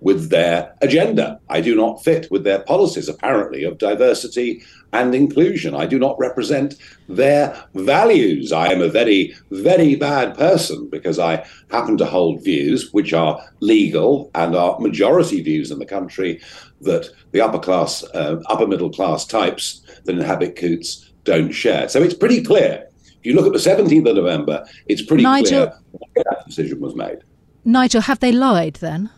with 0.00 0.30
their 0.30 0.74
agenda. 0.82 1.40
I 1.48 1.60
do 1.60 1.74
not 1.74 2.04
fit 2.04 2.30
with 2.30 2.44
their 2.44 2.60
policies, 2.60 3.08
apparently, 3.08 3.64
of 3.64 3.78
diversity 3.78 4.62
and 4.92 5.14
inclusion. 5.14 5.74
I 5.74 5.86
do 5.86 5.98
not 5.98 6.18
represent 6.18 6.74
their 7.08 7.64
values. 7.74 8.52
I 8.52 8.72
am 8.72 8.82
a 8.82 8.88
very, 8.88 9.34
very 9.50 9.94
bad 9.94 10.36
person 10.36 10.88
because 10.90 11.18
I 11.18 11.46
happen 11.70 11.96
to 11.98 12.06
hold 12.06 12.44
views 12.44 12.92
which 12.92 13.12
are 13.12 13.42
legal 13.60 14.30
and 14.34 14.54
are 14.54 14.78
majority 14.78 15.42
views 15.42 15.70
in 15.70 15.78
the 15.78 15.86
country 15.86 16.40
that 16.82 17.08
the 17.32 17.40
upper 17.40 17.58
class, 17.58 18.04
uh, 18.14 18.40
upper 18.46 18.66
middle 18.66 18.90
class 18.90 19.24
types 19.24 19.82
that 20.04 20.16
inhabit 20.16 20.56
Coutts 20.56 21.10
don't 21.24 21.52
share. 21.52 21.88
So 21.88 22.02
it's 22.02 22.14
pretty 22.14 22.42
clear. 22.42 22.86
If 23.04 23.26
you 23.26 23.34
look 23.34 23.46
at 23.46 23.52
the 23.52 23.70
17th 23.70 24.08
of 24.08 24.16
November, 24.16 24.64
it's 24.86 25.02
pretty 25.02 25.24
Nigel, 25.24 25.66
clear 25.66 25.78
why 25.92 26.22
that 26.30 26.46
decision 26.46 26.80
was 26.80 26.94
made. 26.94 27.18
Nigel, 27.64 28.02
have 28.02 28.20
they 28.20 28.30
lied 28.30 28.74
then? 28.74 29.10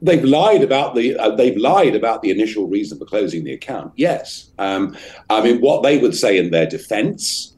They've 0.00 0.24
lied 0.24 0.62
about 0.62 0.94
the 0.94 1.16
uh, 1.16 1.34
they've 1.34 1.56
lied 1.56 1.96
about 1.96 2.22
the 2.22 2.30
initial 2.30 2.68
reason 2.68 2.98
for 2.98 3.04
closing 3.04 3.44
the 3.44 3.52
account. 3.52 3.92
Yes, 3.96 4.50
um, 4.58 4.96
I 5.28 5.42
mean 5.42 5.60
what 5.60 5.82
they 5.82 5.98
would 5.98 6.14
say 6.14 6.38
in 6.38 6.50
their 6.50 6.66
defence 6.66 7.56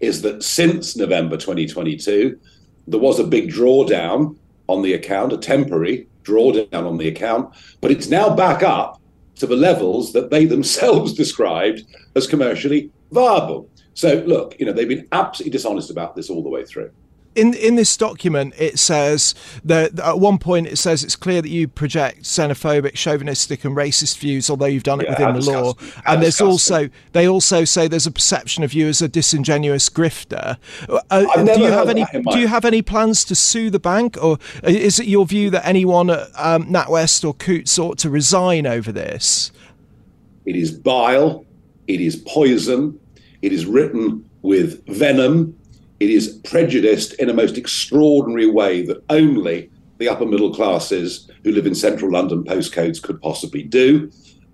is 0.00 0.22
that 0.22 0.42
since 0.42 0.96
November 0.96 1.36
2022, 1.36 2.38
there 2.86 3.00
was 3.00 3.18
a 3.18 3.24
big 3.24 3.50
drawdown 3.50 4.36
on 4.68 4.82
the 4.82 4.94
account, 4.94 5.32
a 5.32 5.38
temporary 5.38 6.08
drawdown 6.22 6.86
on 6.86 6.96
the 6.96 7.08
account, 7.08 7.54
but 7.80 7.90
it's 7.90 8.08
now 8.08 8.34
back 8.34 8.62
up 8.62 9.00
to 9.36 9.46
the 9.46 9.56
levels 9.56 10.12
that 10.12 10.30
they 10.30 10.44
themselves 10.54 11.12
described 11.12 11.84
as 12.16 12.26
commercially 12.26 12.90
viable. 13.12 13.68
So 13.92 14.24
look, 14.26 14.58
you 14.58 14.64
know 14.64 14.72
they've 14.72 14.88
been 14.88 15.06
absolutely 15.12 15.52
dishonest 15.52 15.90
about 15.90 16.16
this 16.16 16.30
all 16.30 16.42
the 16.42 16.48
way 16.48 16.64
through 16.64 16.90
in 17.34 17.54
in 17.54 17.76
this 17.76 17.96
document, 17.96 18.54
it 18.58 18.78
says 18.78 19.34
that 19.64 19.98
at 19.98 20.18
one 20.18 20.38
point 20.38 20.66
it 20.66 20.76
says 20.76 21.02
it's 21.02 21.16
clear 21.16 21.42
that 21.42 21.48
you 21.48 21.68
project 21.68 22.22
xenophobic, 22.22 22.94
chauvinistic, 22.94 23.64
and 23.64 23.76
racist 23.76 24.18
views, 24.18 24.48
although 24.48 24.66
you've 24.66 24.82
done 24.82 25.00
it 25.00 25.04
yeah, 25.04 25.10
within 25.10 25.34
the 25.34 25.50
law. 25.50 25.74
And 26.06 26.22
there's 26.22 26.40
also 26.40 26.88
they 27.12 27.26
also 27.26 27.64
say 27.64 27.88
there's 27.88 28.06
a 28.06 28.12
perception 28.12 28.64
of 28.64 28.72
you 28.72 28.88
as 28.88 29.02
a 29.02 29.08
disingenuous 29.08 29.88
grifter. 29.88 30.56
Uh, 31.10 31.44
do 31.44 31.60
you 31.60 31.72
have 31.72 31.88
any 31.88 32.04
Do 32.30 32.38
you 32.38 32.48
have 32.48 32.64
any 32.64 32.82
plans 32.82 33.24
to 33.26 33.34
sue 33.34 33.70
the 33.70 33.80
bank, 33.80 34.16
or 34.22 34.38
is 34.62 35.00
it 35.00 35.06
your 35.06 35.26
view 35.26 35.50
that 35.50 35.66
anyone 35.66 36.10
at 36.10 36.28
um, 36.36 36.66
NatWest 36.66 37.24
or 37.24 37.34
Coutts 37.34 37.78
ought 37.78 37.98
to 37.98 38.10
resign 38.10 38.66
over 38.66 38.92
this? 38.92 39.50
It 40.46 40.56
is 40.56 40.70
bile. 40.70 41.46
It 41.86 42.00
is 42.00 42.16
poison. 42.16 43.00
It 43.42 43.52
is 43.52 43.66
written 43.66 44.28
with 44.42 44.86
venom 44.86 45.58
it 46.04 46.10
is 46.10 46.40
prejudiced 46.44 47.14
in 47.14 47.30
a 47.30 47.32
most 47.32 47.56
extraordinary 47.56 48.46
way 48.46 48.82
that 48.84 49.02
only 49.08 49.70
the 49.98 50.08
upper 50.08 50.26
middle 50.26 50.54
classes 50.54 51.30
who 51.42 51.52
live 51.52 51.66
in 51.66 51.74
central 51.74 52.12
London 52.12 52.44
postcodes 52.44 53.02
could 53.02 53.20
possibly 53.22 53.62
do. 53.62 54.10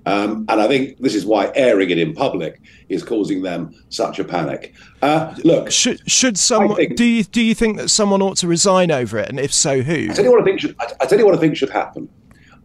Um, 0.07 0.47
and 0.49 0.61
I 0.61 0.69
think 0.69 0.99
this 0.99 1.15
is 1.15 1.27
why 1.27 1.51
airing 1.57 1.91
it 1.91 1.99
in 1.99 2.15
public 2.15 2.61
is 2.89 3.03
causing 3.03 3.43
them 3.43 3.75
such 3.89 4.21
a 4.21 4.25
panic. 4.25 4.75
Uh, 5.03 5.35
look, 5.43 5.73
should 5.73 6.09
should 6.09 6.39
someone 6.39 6.77
think, 6.77 6.97
do 6.97 7.05
you 7.05 7.25
do 7.25 7.43
you 7.43 7.55
think 7.55 7.79
that 7.79 7.89
someone 7.89 8.23
ought 8.23 8.37
to 8.39 8.47
resign 8.47 8.93
over 8.93 9.19
it, 9.19 9.29
and 9.29 9.41
if 9.41 9.53
so, 9.53 9.83
who? 9.83 10.09
I 10.11 10.15
tell 10.15 10.25
you 10.25 10.31
what 10.31 10.41
I 10.41 10.45
think 10.45 10.61
should. 10.61 10.77
I 10.79 11.07
tell 11.07 11.19
you 11.19 11.27
what 11.27 11.35
I 11.35 11.39
think 11.39 11.57
should 11.57 11.71
happen. 11.71 12.09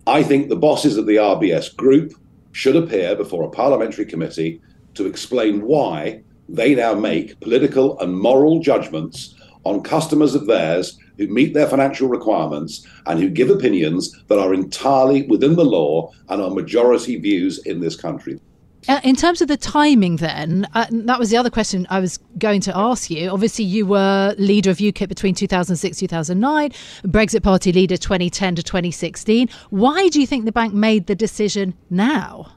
I 0.08 0.22
think 0.22 0.48
the 0.48 0.56
bosses 0.56 0.96
of 0.98 1.08
the 1.08 1.16
RBS 1.16 1.76
group 1.76 2.14
should 2.52 2.76
appear 2.76 3.16
before 3.16 3.44
a 3.44 3.50
parliamentary 3.50 4.06
committee 4.06 4.62
to 4.94 5.08
explain 5.08 5.62
why 5.62 6.22
they 6.48 6.76
now 6.76 6.94
make 6.94 7.40
political 7.40 8.00
and 8.00 8.20
moral 8.20 8.60
judgments 8.60 9.36
on 9.64 9.82
customers 9.82 10.36
of 10.36 10.46
theirs 10.46 11.00
who 11.18 11.28
meet 11.28 11.54
their 11.54 11.68
financial 11.68 12.08
requirements 12.08 12.86
and 13.06 13.20
who 13.20 13.30
give 13.30 13.50
opinions 13.50 14.16
that 14.28 14.40
are 14.40 14.54
entirely 14.54 15.24
within 15.24 15.56
the 15.56 15.66
law 15.66 16.12
and 16.30 16.42
are 16.42 16.50
majority 16.50 17.18
views 17.18 17.60
in 17.66 17.80
this 17.80 17.96
country. 17.96 18.40
Uh, 18.88 19.02
in 19.04 19.16
terms 19.16 19.42
of 19.42 19.48
the 19.48 19.58
timing, 19.58 20.18
then, 20.18 20.68
uh, 20.76 20.86
that 20.92 21.18
was 21.18 21.32
the 21.32 21.38
other 21.38 21.50
question 21.50 21.88
I 21.90 22.00
was 22.00 22.20
going 22.38 22.62
to 22.62 22.78
ask 22.78 23.10
you. 23.10 23.30
Obviously, 23.30 23.66
you 23.66 23.88
were 23.88 24.36
leader 24.38 24.70
of 24.70 24.78
UKIP 24.78 25.10
between 25.10 25.34
2006 25.34 25.98
2009, 25.98 26.70
Brexit 27.06 27.42
Party 27.42 27.72
leader 27.72 27.98
2010 27.98 28.56
to 28.56 28.64
2016. 28.64 29.50
Why 29.72 30.10
do 30.10 30.22
you 30.22 30.28
think 30.28 30.46
the 30.46 30.52
bank 30.52 30.76
made 30.76 31.08
the 31.08 31.16
decision 31.16 31.74
now? 31.90 32.55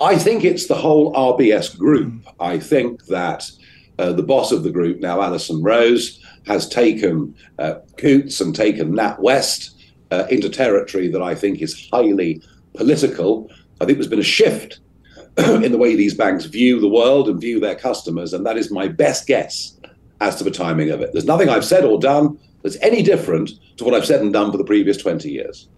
I 0.00 0.16
think 0.16 0.44
it's 0.44 0.66
the 0.66 0.76
whole 0.76 1.12
RBS 1.12 1.76
group. 1.76 2.24
I 2.38 2.58
think 2.58 3.06
that 3.06 3.50
uh, 3.98 4.12
the 4.12 4.22
boss 4.22 4.52
of 4.52 4.62
the 4.62 4.70
group 4.70 5.00
now, 5.00 5.20
Alison 5.20 5.60
Rose, 5.62 6.24
has 6.46 6.68
taken 6.68 7.34
uh, 7.58 7.80
Coutts 7.96 8.40
and 8.40 8.54
taken 8.54 8.92
NatWest 8.92 9.70
uh, 10.12 10.26
into 10.30 10.48
territory 10.48 11.08
that 11.08 11.22
I 11.22 11.34
think 11.34 11.60
is 11.60 11.88
highly 11.92 12.40
political. 12.74 13.50
I 13.80 13.84
think 13.84 13.98
there's 13.98 14.06
been 14.06 14.20
a 14.20 14.22
shift 14.22 14.80
in 15.36 15.72
the 15.72 15.78
way 15.78 15.96
these 15.96 16.14
banks 16.14 16.44
view 16.44 16.80
the 16.80 16.88
world 16.88 17.28
and 17.28 17.40
view 17.40 17.58
their 17.58 17.74
customers, 17.74 18.32
and 18.32 18.46
that 18.46 18.56
is 18.56 18.70
my 18.70 18.86
best 18.86 19.26
guess 19.26 19.76
as 20.20 20.36
to 20.36 20.44
the 20.44 20.50
timing 20.50 20.90
of 20.90 21.00
it. 21.00 21.12
There's 21.12 21.24
nothing 21.24 21.48
I've 21.48 21.64
said 21.64 21.84
or 21.84 21.98
done 21.98 22.38
that's 22.62 22.76
any 22.82 23.02
different 23.02 23.50
to 23.76 23.84
what 23.84 23.94
I've 23.94 24.06
said 24.06 24.20
and 24.20 24.32
done 24.32 24.50
for 24.52 24.58
the 24.58 24.64
previous 24.64 24.96
20 24.96 25.28
years. 25.28 25.68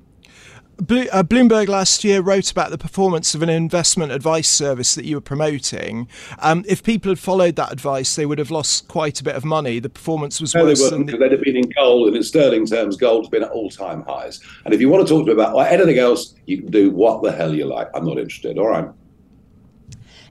Uh, 0.80 1.22
Bloomberg 1.22 1.68
last 1.68 2.04
year 2.04 2.20
wrote 2.20 2.50
about 2.50 2.70
the 2.70 2.78
performance 2.78 3.34
of 3.34 3.42
an 3.42 3.48
investment 3.48 4.12
advice 4.12 4.48
service 4.48 4.94
that 4.94 5.04
you 5.04 5.16
were 5.16 5.20
promoting. 5.20 6.08
Um, 6.38 6.64
if 6.66 6.82
people 6.82 7.10
had 7.10 7.18
followed 7.18 7.56
that 7.56 7.72
advice, 7.72 8.16
they 8.16 8.26
would 8.26 8.38
have 8.38 8.50
lost 8.50 8.88
quite 8.88 9.20
a 9.20 9.24
bit 9.24 9.36
of 9.36 9.44
money. 9.44 9.78
The 9.78 9.88
performance 9.88 10.40
was 10.40 10.54
no, 10.54 10.64
worse. 10.64 10.78
they 10.78 10.84
wouldn't, 10.84 11.06
because 11.06 11.20
they'd 11.20 11.32
have 11.32 11.42
been 11.42 11.56
in 11.56 11.70
gold, 11.70 12.08
and 12.08 12.16
in 12.16 12.22
sterling 12.22 12.66
terms, 12.66 12.96
gold's 12.96 13.28
been 13.28 13.42
at 13.42 13.50
all-time 13.50 14.02
highs. 14.02 14.40
And 14.64 14.74
if 14.74 14.80
you 14.80 14.88
want 14.88 15.06
to 15.06 15.12
talk 15.12 15.26
to 15.26 15.34
me 15.34 15.40
about 15.40 15.56
anything 15.70 15.98
else, 15.98 16.34
you 16.46 16.58
can 16.58 16.70
do 16.70 16.90
what 16.90 17.22
the 17.22 17.32
hell 17.32 17.54
you 17.54 17.66
like. 17.66 17.88
I'm 17.94 18.04
not 18.04 18.18
interested. 18.18 18.58
All 18.58 18.68
right. 18.68 18.88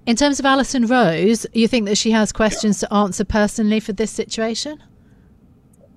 In 0.05 0.15
terms 0.15 0.39
of 0.39 0.45
Alison 0.45 0.88
Rose, 0.88 1.45
you 1.53 1.67
think 1.67 1.85
that 1.85 1.97
she 1.97 2.12
has 2.12 2.31
questions 2.31 2.79
to 2.79 2.91
answer 2.93 3.23
personally 3.23 3.79
for 3.79 3.93
this 3.93 4.09
situation? 4.09 4.81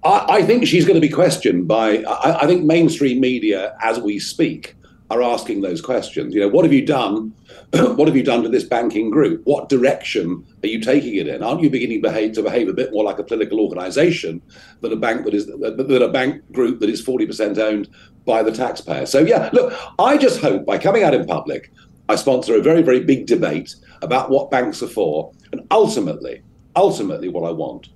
I, 0.05 0.27
I 0.29 0.43
think 0.43 0.67
she's 0.67 0.85
going 0.85 1.01
to 1.01 1.07
be 1.07 1.13
questioned 1.13 1.69
by. 1.69 2.03
I, 2.03 2.43
I, 2.43 2.47
think 2.47 2.65
mainstream 2.65 3.21
media, 3.21 3.77
as 3.81 3.99
we 3.99 4.19
speak, 4.19 4.77
are 5.11 5.23
asking 5.23 5.61
those 5.61 5.81
questions. 5.81 6.35
You 6.35 6.41
know, 6.41 6.49
what 6.49 6.65
have 6.65 6.73
you 6.73 6.85
done? 6.85 7.35
what 7.71 8.09
have 8.09 8.17
you 8.17 8.23
done 8.23 8.43
to 8.43 8.49
this 8.49 8.65
banking 8.65 9.11
group? 9.11 9.43
What 9.45 9.69
direction 9.69 10.45
are 10.63 10.67
you 10.67 10.81
taking 10.81 11.17
it 11.17 11.29
in? 11.29 11.43
Aren't 11.43 11.63
you 11.63 11.71
beginning 11.71 12.01
behave, 12.01 12.33
to 12.33 12.43
behave 12.43 12.69
a 12.69 12.73
bit 12.73 12.93
more 12.93 13.05
like 13.05 13.19
a 13.19 13.25
political 13.25 13.61
organisation 13.61 14.43
than 14.81 14.93
a 14.93 14.97
bank 14.97 15.25
that 15.25 15.35
is 15.35 15.47
than 15.47 16.03
a 16.03 16.09
bank 16.09 16.51
group 16.53 16.81
that 16.81 16.91
is 16.91 17.01
forty 17.01 17.27
percent 17.27 17.59
owned 17.59 17.89
by 18.25 18.43
the 18.43 18.53
taxpayer? 18.53 19.07
So 19.07 19.21
yeah, 19.21 19.51
look, 19.53 19.73
I 19.99 20.17
just 20.17 20.41
hope 20.41 20.67
by 20.67 20.79
coming 20.79 21.05
out 21.05 21.15
in 21.15 21.27
public, 21.27 21.71
I 22.09 22.17
sponsor 22.17 22.57
a 22.57 22.63
very 22.63 22.83
very 22.83 23.01
big 23.01 23.27
debate 23.27 23.77
about 24.01 24.31
what 24.31 24.51
banks 24.51 24.83
are 24.83 24.89
for, 24.89 25.33
and 25.53 25.65
ultimately, 25.71 26.43
ultimately, 26.75 27.29
what 27.29 27.49
I 27.49 27.53
want 27.53 27.89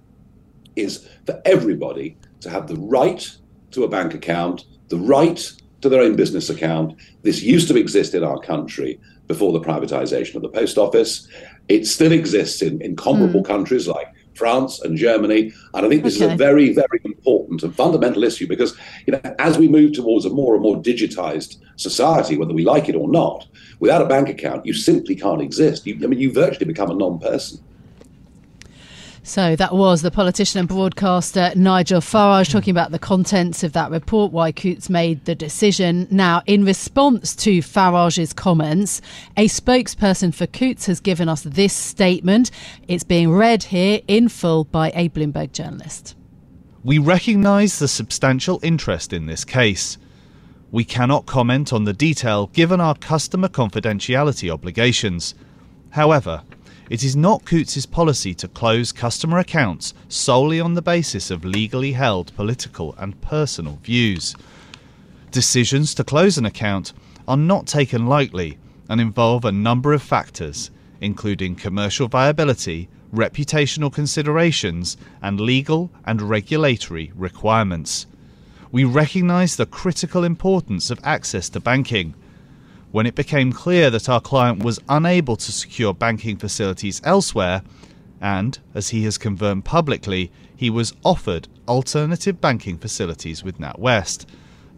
is 0.77 1.09
for 1.25 1.41
everybody 1.45 2.17
to 2.41 2.51
have 2.51 2.69
the 2.69 2.77
right 2.77 3.37
to 3.73 3.85
a 3.85 3.89
bank 3.89 4.15
account, 4.15 4.65
the 4.89 4.99
right 4.99 5.53
to 5.81 5.89
their 5.89 6.01
own 6.01 6.17
business 6.17 6.51
account. 6.51 6.95
This 7.23 7.43
used 7.43 7.69
to 7.69 7.77
exist 7.77 8.15
in 8.15 8.23
our 8.23 8.39
country 8.39 9.01
before 9.27 9.53
the 9.53 9.61
privatization 9.61 10.37
of 10.37 10.43
the 10.43 10.49
post 10.49 10.79
office. 10.79 11.29
It 11.69 11.87
still 11.87 12.13
exists 12.13 12.63
in, 12.63 12.81
in 12.81 12.97
comparable 12.97 13.43
mm. 13.43 13.47
countries 13.47 13.89
like 13.89 14.07
France 14.35 14.81
and 14.83 14.97
Germany. 14.97 15.53
And 15.75 15.87
I 15.87 15.89
think 15.89 16.05
this 16.05 16.17
okay. 16.17 16.27
is 16.27 16.33
a 16.33 16.37
very, 16.37 16.73
very 16.73 17.01
important 17.05 17.63
and 17.63 17.75
fundamental 17.75 18.23
issue 18.23 18.47
because, 18.47 18.77
you 19.07 19.13
know, 19.13 19.21
as 19.39 19.59
we 19.59 19.69
move 19.69 19.93
towards 19.93 20.25
a 20.27 20.31
more 20.31 20.55
and 20.55 20.63
more 20.63 20.77
digitized 20.77 21.57
society, 21.77 22.37
whether 22.37 22.53
we 22.53 22.65
like 22.65 22.89
it 22.89 22.95
or 22.95 23.09
not, 23.09 23.47
without 23.81 24.03
a 24.03 24.07
bank 24.07 24.29
account, 24.29 24.65
you 24.65 24.73
simply 24.73 25.17
can't 25.17 25.43
exist. 25.43 25.87
You, 25.87 25.99
I 26.03 26.07
mean, 26.07 26.21
you 26.21 26.33
virtually 26.33 26.67
become 26.67 26.91
a 26.91 26.95
non-person. 26.95 27.63
So 29.27 29.57
that 29.57 29.75
was 29.75 30.03
the 30.03 30.13
politician 30.13 30.61
and 30.61 30.69
broadcaster 30.69 31.51
Nigel 31.57 32.01
Farage 32.01 32.49
talking 32.49 32.71
about 32.71 32.93
the 32.93 32.99
contents 33.01 33.65
of 33.65 33.73
that 33.73 33.91
report, 33.91 34.31
why 34.31 34.53
Coutts 34.53 34.89
made 34.89 35.25
the 35.25 35.35
decision. 35.35 36.07
Now, 36.13 36.43
in 36.47 36.65
response 36.65 37.35
to 37.37 37.59
Farage's 37.59 38.33
comments, 38.33 39.03
a 39.37 39.49
spokesperson 39.49 40.33
for 40.33 40.47
Coutts 40.47 40.87
has 40.87 41.01
given 41.01 41.29
us 41.29 41.43
this 41.43 41.75
statement. 41.75 42.53
It's 42.87 43.03
being 43.03 43.33
read 43.33 43.65
here 43.65 44.01
in 44.07 44.29
full 44.29 44.63
by 44.63 44.93
a 44.95 45.09
Bloomberg 45.09 45.51
journalist. 45.51 46.15
We 46.85 46.99
recognise 46.99 47.81
the 47.81 47.89
substantial 47.89 48.61
interest 48.63 49.13
in 49.13 49.27
this 49.27 49.45
case. 49.45 49.99
We 50.71 50.85
cannot 50.85 51.27
comment 51.27 51.73
on 51.73 51.83
the 51.83 51.93
detail 51.93 52.47
given 52.53 52.81
our 52.81 52.95
customer 52.95 53.49
confidentiality 53.49 54.53
obligations. 54.53 55.35
However, 55.91 56.45
it 56.89 57.03
is 57.03 57.17
not 57.17 57.45
Coutts' 57.45 57.85
policy 57.87 58.33
to 58.35 58.49
close 58.49 58.93
customer 58.93 59.39
accounts 59.39 59.93
solely 60.09 60.61
on 60.61 60.75
the 60.75 60.83
basis 60.83 61.31
of 61.31 61.45
legally 61.45 61.93
held 61.93 62.35
political 62.37 62.95
and 62.99 63.21
personal 63.21 63.79
views. 63.83 64.37
Decisions 65.33 65.95
to 65.95 66.05
close 66.05 66.39
an 66.39 66.47
account 66.47 66.93
are 67.27 67.37
not 67.37 67.67
taken 67.67 68.07
lightly 68.07 68.59
and 68.89 69.01
involve 69.01 69.45
a 69.45 69.53
number 69.53 69.93
of 69.93 70.03
factors, 70.03 70.71
including 71.01 71.57
commercial 71.57 72.07
viability, 72.07 72.89
reputational 73.13 73.93
considerations, 73.93 74.97
and 75.21 75.41
legal 75.41 75.91
and 76.05 76.23
regulatory 76.23 77.13
requirements. 77.17 78.07
We 78.71 78.85
recognise 78.85 79.57
the 79.57 79.67
critical 79.67 80.23
importance 80.23 80.91
of 80.91 81.01
access 81.03 81.49
to 81.51 81.61
banking 81.61 82.15
when 82.97 83.05
it 83.05 83.15
became 83.15 83.53
clear 83.53 83.91
that 83.91 84.09
our 84.09 84.23
client 84.23 84.65
was 84.65 84.81
unable 84.89 85.37
to 85.37 85.53
secure 85.53 85.93
banking 85.93 86.39
facilities 86.39 87.03
elsewhere, 87.05 87.61
and, 88.23 88.59
as 88.75 88.89
he 88.89 89.05
has 89.05 89.19
confirmed 89.19 89.67
publicly, 89.67 90.33
he 90.57 90.71
was 90.71 90.95
offered 91.05 91.47
alternative 91.69 92.41
banking 92.41 92.79
facilities 92.79 93.45
with 93.45 93.59
NatWest. 93.59 94.25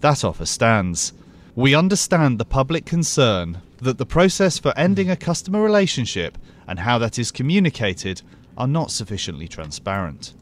That 0.01 0.25
offer 0.25 0.47
stands. 0.47 1.13
We 1.55 1.77
understand 1.77 2.41
the 2.41 2.45
public 2.45 2.85
concern 2.85 3.63
that 3.77 3.99
the 3.99 4.05
process 4.05 4.59
for 4.59 4.77
ending 4.77 5.09
a 5.09 5.15
customer 5.15 5.63
relationship 5.63 6.37
and 6.67 6.81
how 6.81 6.99
that 6.99 7.21
is 7.21 7.31
communicated 7.31 8.23
are 8.57 8.67
not 8.67 8.91
sufficiently 8.91 9.47
transparent. 9.47 10.35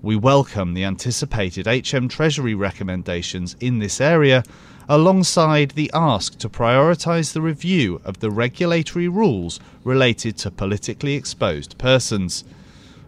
We 0.00 0.14
welcome 0.14 0.74
the 0.74 0.84
anticipated 0.84 1.66
HM 1.66 2.06
Treasury 2.06 2.54
recommendations 2.54 3.56
in 3.58 3.80
this 3.80 4.00
area 4.00 4.44
alongside 4.88 5.72
the 5.72 5.90
ask 5.92 6.38
to 6.38 6.48
prioritise 6.48 7.32
the 7.32 7.40
review 7.40 8.00
of 8.04 8.20
the 8.20 8.30
regulatory 8.30 9.08
rules 9.08 9.58
related 9.82 10.38
to 10.38 10.52
politically 10.52 11.14
exposed 11.14 11.78
persons. 11.78 12.44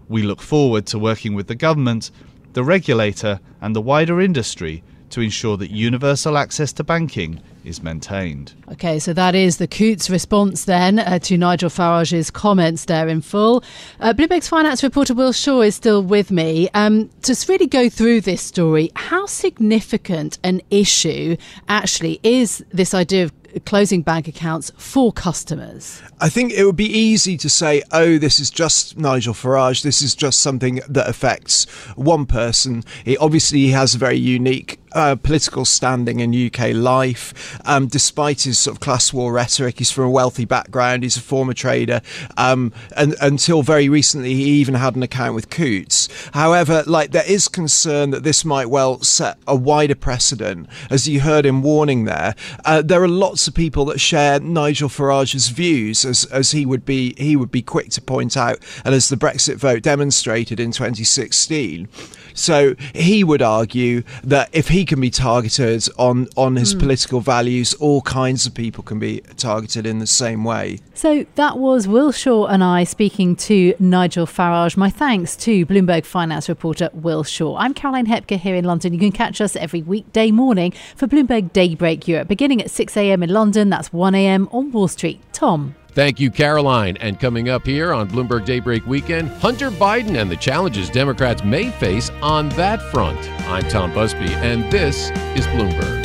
We 0.09 0.25
look 0.25 0.43
forward 0.43 0.87
to 0.87 0.99
working 0.99 1.35
with 1.35 1.47
the 1.47 1.55
government, 1.55 2.11
the 2.55 2.65
regulator, 2.65 3.39
and 3.61 3.77
the 3.77 3.81
wider 3.81 4.21
industry 4.21 4.83
to 5.11 5.21
ensure 5.21 5.57
that 5.59 5.71
universal 5.71 6.37
access 6.37 6.73
to 6.73 6.83
banking 6.83 7.41
is 7.65 7.83
maintained. 7.83 8.55
Okay, 8.73 8.99
so 8.99 9.13
that 9.13 9.35
is 9.35 9.59
the 9.59 9.67
Coutts 9.67 10.11
response 10.11 10.65
then 10.65 10.99
uh, 10.99 11.19
to 11.21 11.37
Nigel 11.37 11.71
Farage's 11.71 12.31
comments 12.31 12.85
there 12.87 13.09
in 13.09 13.21
full. 13.21 13.63
Uh, 14.01 14.13
Bloomberg's 14.13 14.49
finance 14.49 14.83
reporter 14.83 15.15
Will 15.15 15.33
Shaw 15.33 15.61
is 15.63 15.75
still 15.75 16.03
with 16.03 16.31
me. 16.31 16.69
Um, 16.75 17.11
to 17.23 17.37
really 17.49 17.67
go 17.67 17.89
through 17.89 18.23
this 18.23 18.43
story, 18.43 18.91
how 18.97 19.27
significant 19.27 20.39
an 20.43 20.63
issue 20.71 21.37
actually 21.69 22.21
is 22.23 22.65
this 22.71 22.95
idea 22.95 23.25
of 23.25 23.33
closing 23.65 24.03
bank 24.03 24.29
accounts 24.29 24.71
for 24.77 25.13
customers? 25.13 26.03
I 26.21 26.29
think 26.29 26.53
it 26.53 26.65
would 26.65 26.77
be 26.77 26.91
easy 26.91 27.37
to 27.39 27.49
say, 27.49 27.83
oh, 27.93 28.19
this 28.19 28.39
is 28.39 28.51
just 28.51 28.97
Nigel 28.99 29.35
Farage. 29.35 29.83
This 29.83 30.03
is 30.03 30.15
just 30.15 30.41
something 30.41 30.81
that 30.89 31.09
affects 31.09 31.65
one 31.97 32.27
person. 32.27 32.85
He 33.05 33.17
obviously 33.17 33.69
has 33.69 33.95
a 33.95 33.99
very 33.99 34.19
unique 34.19 34.80
uh, 34.93 35.17
political 35.17 35.65
standing 35.65 36.21
in 36.21 36.35
UK 36.35 36.75
life. 36.75 37.61
Um, 37.65 37.87
despite 37.87 38.43
his 38.43 38.59
sort 38.59 38.77
of 38.77 38.81
class 38.81 39.13
war 39.13 39.33
rhetoric, 39.33 39.79
he's 39.79 39.91
from 39.91 40.05
a 40.05 40.11
wealthy 40.11 40.45
background. 40.45 41.03
He's 41.03 41.17
a 41.17 41.23
former 41.23 41.55
trader, 41.55 42.01
um, 42.37 42.73
and 42.97 43.15
until 43.21 43.63
very 43.63 43.89
recently, 43.89 44.35
he 44.35 44.45
even 44.45 44.75
had 44.75 44.97
an 44.97 45.03
account 45.03 45.35
with 45.35 45.51
Coutts. 45.51 46.09
However, 46.33 46.83
like 46.87 47.13
there 47.13 47.27
is 47.27 47.49
concern 47.49 48.11
that 48.11 48.23
this 48.23 48.45
might 48.45 48.67
well 48.67 49.01
set 49.03 49.39
a 49.47 49.57
wider 49.57 49.95
precedent, 49.95 50.69
as 50.91 51.09
you 51.09 51.21
heard 51.21 51.47
him 51.47 51.63
warning 51.63 52.05
there. 52.05 52.35
Uh, 52.65 52.83
there 52.83 53.03
are 53.03 53.09
lots 53.09 53.47
of 53.49 53.55
people 53.55 53.85
that 53.87 54.01
share 54.01 54.41
Nigel 54.41 54.89
Farage's 54.89 55.49
views, 55.49 56.05
as 56.05 56.25
as 56.27 56.53
he 56.53 56.67
would 56.67 56.85
be 56.85 57.15
he 57.17 57.37
would 57.37 57.51
be 57.51 57.63
quick 57.63 57.91
to 57.91 58.01
point 58.01 58.37
out, 58.37 58.59
and 58.85 58.95
as 58.95 59.09
the 59.09 59.17
Brexit 59.17 59.57
vote 59.57 59.83
demonstrated 59.83 60.61
in 60.61 60.73
2016. 60.73 61.89
So 62.35 62.75
he 62.95 63.25
would 63.25 63.43
argue 63.43 64.03
that 64.25 64.49
if 64.53 64.69
he 64.69 64.80
can 64.85 65.01
be 65.01 65.11
targeted 65.11 65.89
on 65.99 66.29
on 66.37 66.57
his 66.57 66.75
mm. 66.75 66.81
political 66.81 67.21
values, 67.21 67.75
all 67.75 68.03
kinds 68.03 68.47
of 68.47 68.55
people 68.55 68.83
can 68.85 68.99
be 68.99 69.21
targeted 69.37 69.87
in 69.87 69.99
the 69.99 70.07
same 70.07 70.45
way. 70.45 70.79
So 70.95 71.27
that 71.37 71.59
was 71.59 71.89
Will 71.89 72.13
Shaw 72.13 72.47
and 72.47 72.63
I 72.63 72.85
speaking 72.85 73.37
to 73.37 73.75
Nigel 73.79 74.27
Farage. 74.27 74.77
My 74.77 74.91
thanks 74.91 75.37
to 75.37 75.65
Bloomberg 75.67 76.05
finance 76.05 76.49
reporter 76.49 76.91
Will 76.93 77.25
Shaw. 77.25 77.57
I'm 77.57 77.75
Caroline 77.75 78.07
Hepker 78.07 78.37
here 78.37 78.55
in 78.55 78.65
London. 78.65 78.93
You 78.93 78.99
can 78.99 79.13
catch 79.13 79.41
us 79.41 79.57
every 79.57 79.83
weekday 79.83 80.31
morning 80.31 80.73
for 80.97 81.07
Bloomberg 81.07 81.53
Daybreak 81.53 82.07
Europe, 82.07 82.29
beginning 82.29 82.61
at 82.61 82.71
6 82.71 82.97
a.m. 82.97 83.23
in 83.23 83.31
London. 83.31 83.71
That's 83.71 83.93
1 83.93 84.15
a.m. 84.15 84.49
on 84.53 84.73
Wall 84.73 84.89
Street. 84.89 85.21
Tom. 85.33 85.75
Thank 85.93 86.21
you, 86.21 86.31
Caroline. 86.31 86.97
And 86.99 87.19
coming 87.19 87.49
up 87.49 87.67
here 87.67 87.93
on 87.93 88.09
Bloomberg 88.09 88.45
Daybreak 88.45 88.87
Weekend, 88.87 89.29
Hunter 89.29 89.71
Biden 89.71 90.21
and 90.21 90.31
the 90.31 90.37
challenges 90.37 90.89
Democrats 90.89 91.43
may 91.43 91.71
face 91.71 92.11
on 92.23 92.49
that 92.51 92.81
front. 92.93 93.19
I'm 93.49 93.69
Tom 93.69 93.93
Busby, 93.93 94.33
and 94.35 94.71
this 94.71 95.11
is 95.37 95.47
Bloomberg. 95.49 96.01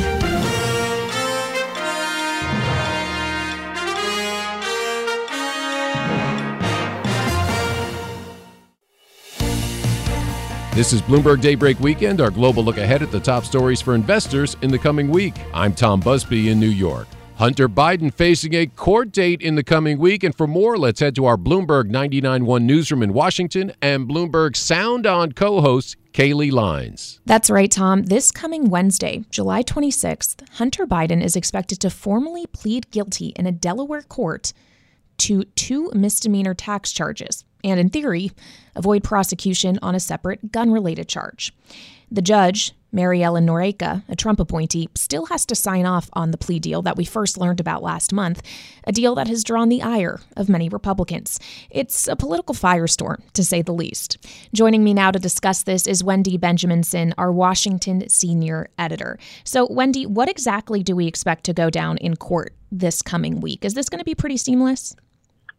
This 10.76 10.92
is 10.92 11.02
Bloomberg 11.02 11.40
Daybreak 11.40 11.80
Weekend, 11.80 12.20
our 12.20 12.30
global 12.30 12.62
look 12.62 12.78
ahead 12.78 13.02
at 13.02 13.10
the 13.10 13.20
top 13.20 13.46
stories 13.46 13.80
for 13.80 13.96
investors 13.96 14.58
in 14.62 14.72
the 14.72 14.78
coming 14.78 15.10
week. 15.10 15.34
I'm 15.54 15.74
Tom 15.74 16.02
Busby 16.02 16.50
in 16.50 16.60
New 16.60 16.68
York. 16.68 17.08
Hunter 17.38 17.68
Biden 17.68 18.14
facing 18.14 18.54
a 18.54 18.66
court 18.66 19.12
date 19.12 19.42
in 19.42 19.56
the 19.56 19.64
coming 19.64 20.00
week. 20.00 20.24
And 20.24 20.34
for 20.34 20.48
more, 20.48 20.78
let's 20.78 21.02
head 21.02 21.16
to 21.16 21.26
our 21.26 21.36
Bloomberg 21.36 21.92
99.1 21.92 22.64
newsroom 22.64 23.04
in 23.04 23.12
Washington 23.12 23.74
and 23.82 24.08
Bloomberg 24.08 24.56
Sound 24.56 25.06
On 25.06 25.34
co 25.34 25.60
host 25.60 25.98
Kailey 26.14 26.50
Leinz. 26.50 27.20
That's 27.26 27.50
right, 27.50 27.70
Tom. 27.70 28.04
This 28.04 28.32
coming 28.32 28.70
Wednesday, 28.70 29.26
July 29.32 29.64
26th, 29.64 30.48
Hunter 30.52 30.88
Biden 30.88 31.22
is 31.22 31.36
expected 31.36 31.82
to 31.82 31.90
formally 31.90 32.46
plead 32.48 32.90
guilty 32.90 33.28
in 33.36 33.46
a 33.46 33.52
Delaware 33.52 34.04
court 34.04 34.54
to 35.18 35.44
two 35.56 35.92
misdemeanor 35.94 36.54
tax 36.54 36.94
charges 36.94 37.44
and, 37.66 37.82
in 37.82 37.90
theory, 37.90 38.32
avoid 38.78 39.04
prosecution 39.04 39.78
on 39.82 39.94
a 39.94 40.00
separate 40.00 40.54
gun 40.54 40.72
related 40.72 41.10
charge. 41.10 41.54
The 42.10 42.22
judge, 42.22 42.72
Mary 42.96 43.22
Ellen 43.22 43.46
Noreika, 43.46 44.04
a 44.08 44.16
Trump 44.16 44.40
appointee, 44.40 44.88
still 44.96 45.26
has 45.26 45.46
to 45.48 45.54
sign 45.54 45.86
off 45.86 46.10
on 46.14 46.32
the 46.32 46.38
plea 46.38 46.60
deal 46.60 46.82
that 46.82 46.96
we 46.96 47.04
first 47.04 47.38
learned 47.38 47.60
about 47.60 47.84
last 47.84 48.14
month, 48.14 48.42
a 48.86 48.94
deal 48.94 49.14
that 49.16 49.28
has 49.28 49.44
drawn 49.44 49.68
the 49.68 49.82
ire 49.82 50.22
of 50.38 50.48
many 50.48 50.70
Republicans. 50.70 51.38
It's 51.70 52.08
a 52.08 52.16
political 52.16 52.56
firestorm, 52.56 53.22
to 53.34 53.44
say 53.44 53.62
the 53.62 53.74
least. 53.74 54.18
Joining 54.54 54.82
me 54.82 54.94
now 54.94 55.12
to 55.12 55.20
discuss 55.20 55.64
this 55.64 55.88
is 55.88 56.06
Wendy 56.06 56.38
Benjaminson, 56.38 57.12
our 57.18 57.34
Washington 57.34 58.08
senior 58.08 58.70
editor. 58.80 59.20
So, 59.44 59.68
Wendy, 59.70 60.06
what 60.06 60.30
exactly 60.30 60.82
do 60.82 60.96
we 60.96 61.06
expect 61.06 61.44
to 61.44 61.54
go 61.54 61.70
down 61.70 61.98
in 61.98 62.16
court 62.16 62.56
this 62.72 63.02
coming 63.02 63.42
week? 63.42 63.66
Is 63.66 63.74
this 63.74 63.90
going 63.90 64.00
to 64.00 64.06
be 64.06 64.16
pretty 64.16 64.38
seamless? 64.38 64.96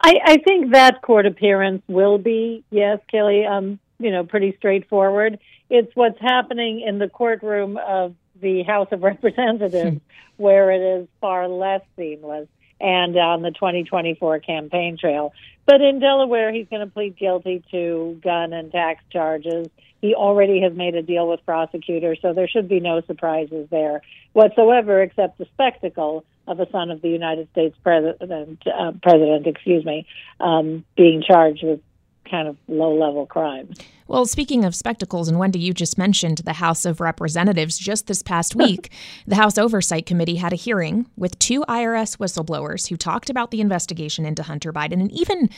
I, 0.00 0.14
I 0.24 0.36
think 0.38 0.72
that 0.72 1.02
court 1.02 1.26
appearance 1.26 1.82
will 1.86 2.16
be, 2.16 2.64
yes, 2.70 2.98
Kelly, 3.10 3.44
um, 3.44 3.78
you 3.98 4.10
know, 4.10 4.24
pretty 4.24 4.54
straightforward. 4.58 5.38
It's 5.70 5.90
what's 5.94 6.20
happening 6.20 6.80
in 6.80 6.98
the 6.98 7.08
courtroom 7.08 7.76
of 7.76 8.14
the 8.40 8.62
House 8.62 8.88
of 8.92 9.02
Representatives 9.02 10.00
where 10.36 10.70
it 10.70 11.00
is 11.00 11.08
far 11.20 11.48
less 11.48 11.82
seamless 11.96 12.48
and 12.80 13.16
on 13.16 13.42
the 13.42 13.50
2024 13.50 14.40
campaign 14.40 14.98
trail. 14.98 15.32
But 15.64 15.80
in 15.80 15.98
Delaware, 15.98 16.52
he's 16.52 16.68
going 16.68 16.86
to 16.86 16.92
plead 16.92 17.16
guilty 17.16 17.64
to 17.70 18.20
gun 18.22 18.52
and 18.52 18.70
tax 18.70 19.02
charges. 19.10 19.68
He 20.00 20.14
already 20.14 20.60
has 20.60 20.74
made 20.74 20.94
a 20.94 21.02
deal 21.02 21.26
with 21.26 21.44
prosecutors, 21.46 22.18
so 22.20 22.34
there 22.34 22.48
should 22.48 22.68
be 22.68 22.80
no 22.80 23.00
surprises 23.00 23.66
there 23.70 24.02
whatsoever, 24.34 25.02
except 25.02 25.38
the 25.38 25.46
spectacle 25.54 26.24
of 26.46 26.60
a 26.60 26.70
son 26.70 26.90
of 26.90 27.00
the 27.00 27.08
United 27.08 27.50
States 27.50 27.76
president, 27.82 28.62
uh, 28.66 28.92
president, 29.02 29.46
excuse 29.46 29.84
me, 29.84 30.06
um, 30.38 30.84
being 30.96 31.22
charged 31.26 31.64
with 31.64 31.80
kind 32.28 32.48
of 32.48 32.56
low 32.68 32.94
level 32.94 33.26
crimes. 33.26 33.78
Well, 34.08 34.24
speaking 34.24 34.64
of 34.64 34.74
spectacles, 34.76 35.28
and 35.28 35.36
Wendy, 35.36 35.58
you 35.58 35.74
just 35.74 35.98
mentioned 35.98 36.38
the 36.38 36.52
House 36.52 36.84
of 36.84 37.00
Representatives. 37.00 37.76
Just 37.76 38.06
this 38.06 38.22
past 38.22 38.54
week, 38.54 38.92
the 39.26 39.34
House 39.34 39.58
Oversight 39.58 40.06
Committee 40.06 40.36
had 40.36 40.52
a 40.52 40.56
hearing 40.56 41.06
with 41.16 41.36
two 41.40 41.62
IRS 41.62 42.16
whistleblowers 42.18 42.88
who 42.88 42.96
talked 42.96 43.30
about 43.30 43.50
the 43.50 43.60
investigation 43.60 44.24
into 44.24 44.44
Hunter 44.44 44.72
Biden, 44.72 45.00
and 45.00 45.10
even 45.10 45.50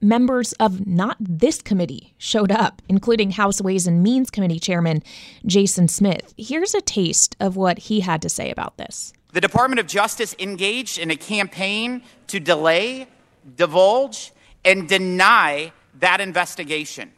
members 0.00 0.54
of 0.54 0.86
not 0.86 1.18
this 1.20 1.60
committee 1.60 2.14
showed 2.16 2.50
up, 2.50 2.80
including 2.88 3.32
House 3.32 3.60
Ways 3.60 3.86
and 3.86 4.02
Means 4.02 4.30
Committee 4.30 4.60
Chairman 4.60 5.02
Jason 5.44 5.86
Smith. 5.86 6.32
Here's 6.38 6.74
a 6.74 6.80
taste 6.80 7.36
of 7.38 7.56
what 7.56 7.78
he 7.78 8.00
had 8.00 8.22
to 8.22 8.30
say 8.30 8.50
about 8.50 8.78
this. 8.78 9.12
The 9.32 9.42
Department 9.42 9.78
of 9.78 9.86
Justice 9.86 10.34
engaged 10.38 10.98
in 10.98 11.10
a 11.10 11.16
campaign 11.16 12.02
to 12.28 12.40
delay, 12.40 13.08
divulge, 13.56 14.32
and 14.64 14.88
deny 14.88 15.72
that 15.98 16.20
investigation. 16.20 17.12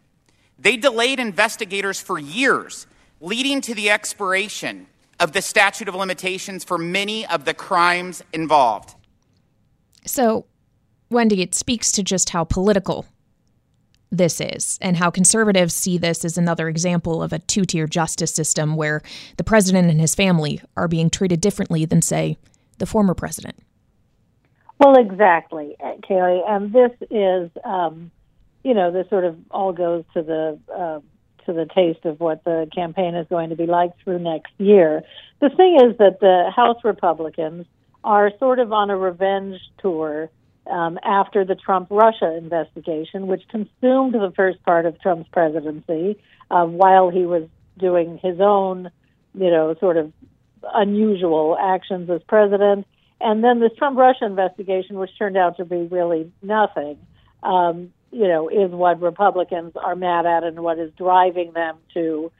They 0.58 0.76
delayed 0.76 1.18
investigators 1.18 2.00
for 2.00 2.18
years, 2.18 2.86
leading 3.20 3.60
to 3.62 3.74
the 3.74 3.90
expiration 3.90 4.86
of 5.18 5.32
the 5.32 5.42
statute 5.42 5.88
of 5.88 5.94
limitations 5.94 6.64
for 6.64 6.78
many 6.78 7.26
of 7.26 7.44
the 7.44 7.54
crimes 7.54 8.22
involved. 8.32 8.94
So, 10.04 10.46
Wendy, 11.10 11.42
it 11.42 11.54
speaks 11.54 11.92
to 11.92 12.02
just 12.02 12.30
how 12.30 12.44
political 12.44 13.06
this 14.10 14.40
is 14.40 14.78
and 14.80 14.96
how 14.96 15.10
conservatives 15.10 15.74
see 15.74 15.98
this 15.98 16.24
as 16.24 16.36
another 16.36 16.68
example 16.68 17.22
of 17.22 17.32
a 17.32 17.38
two 17.38 17.64
tier 17.64 17.86
justice 17.86 18.32
system 18.32 18.76
where 18.76 19.02
the 19.36 19.44
president 19.44 19.90
and 19.90 20.00
his 20.00 20.14
family 20.14 20.60
are 20.76 20.88
being 20.88 21.10
treated 21.10 21.40
differently 21.40 21.84
than, 21.84 22.02
say, 22.02 22.36
the 22.78 22.86
former 22.86 23.14
president. 23.14 23.56
Well, 24.78 24.96
exactly, 24.96 25.76
Kailey. 26.08 26.48
And 26.48 26.72
this 26.72 26.92
is. 27.10 27.50
Um, 27.64 28.10
you 28.62 28.74
know, 28.74 28.90
this 28.90 29.08
sort 29.10 29.24
of 29.24 29.36
all 29.50 29.72
goes 29.72 30.04
to 30.14 30.22
the 30.22 30.58
uh, 30.72 31.00
to 31.46 31.52
the 31.52 31.66
taste 31.74 32.04
of 32.04 32.20
what 32.20 32.44
the 32.44 32.68
campaign 32.72 33.14
is 33.14 33.26
going 33.28 33.50
to 33.50 33.56
be 33.56 33.66
like 33.66 33.90
through 34.04 34.18
next 34.20 34.52
year. 34.58 35.02
The 35.40 35.50
thing 35.50 35.76
is 35.76 35.98
that 35.98 36.20
the 36.20 36.52
House 36.54 36.78
Republicans 36.84 37.66
are 38.04 38.30
sort 38.38 38.58
of 38.58 38.72
on 38.72 38.90
a 38.90 38.96
revenge 38.96 39.58
tour 39.78 40.30
um, 40.70 40.98
after 41.04 41.44
the 41.44 41.56
Trump 41.56 41.88
Russia 41.90 42.36
investigation, 42.36 43.26
which 43.26 43.42
consumed 43.48 44.14
the 44.14 44.32
first 44.36 44.62
part 44.62 44.86
of 44.86 45.00
Trump's 45.00 45.28
presidency 45.32 46.18
uh, 46.50 46.64
while 46.64 47.10
he 47.10 47.26
was 47.26 47.48
doing 47.78 48.18
his 48.22 48.40
own, 48.40 48.90
you 49.34 49.50
know, 49.50 49.74
sort 49.80 49.96
of 49.96 50.12
unusual 50.74 51.56
actions 51.60 52.08
as 52.10 52.22
president. 52.28 52.86
And 53.20 53.42
then 53.42 53.60
this 53.60 53.72
Trump 53.76 53.98
Russia 53.98 54.24
investigation, 54.24 54.98
which 54.98 55.10
turned 55.18 55.36
out 55.36 55.56
to 55.56 55.64
be 55.64 55.88
really 55.90 56.30
nothing. 56.42 56.98
Um, 57.42 57.92
you 58.12 58.28
know, 58.28 58.48
is 58.48 58.70
what 58.70 59.00
Republicans 59.00 59.72
are 59.74 59.96
mad 59.96 60.26
at 60.26 60.44
and 60.44 60.60
what 60.60 60.78
is 60.78 60.92
driving 60.96 61.52
them 61.52 61.78
to 61.94 62.30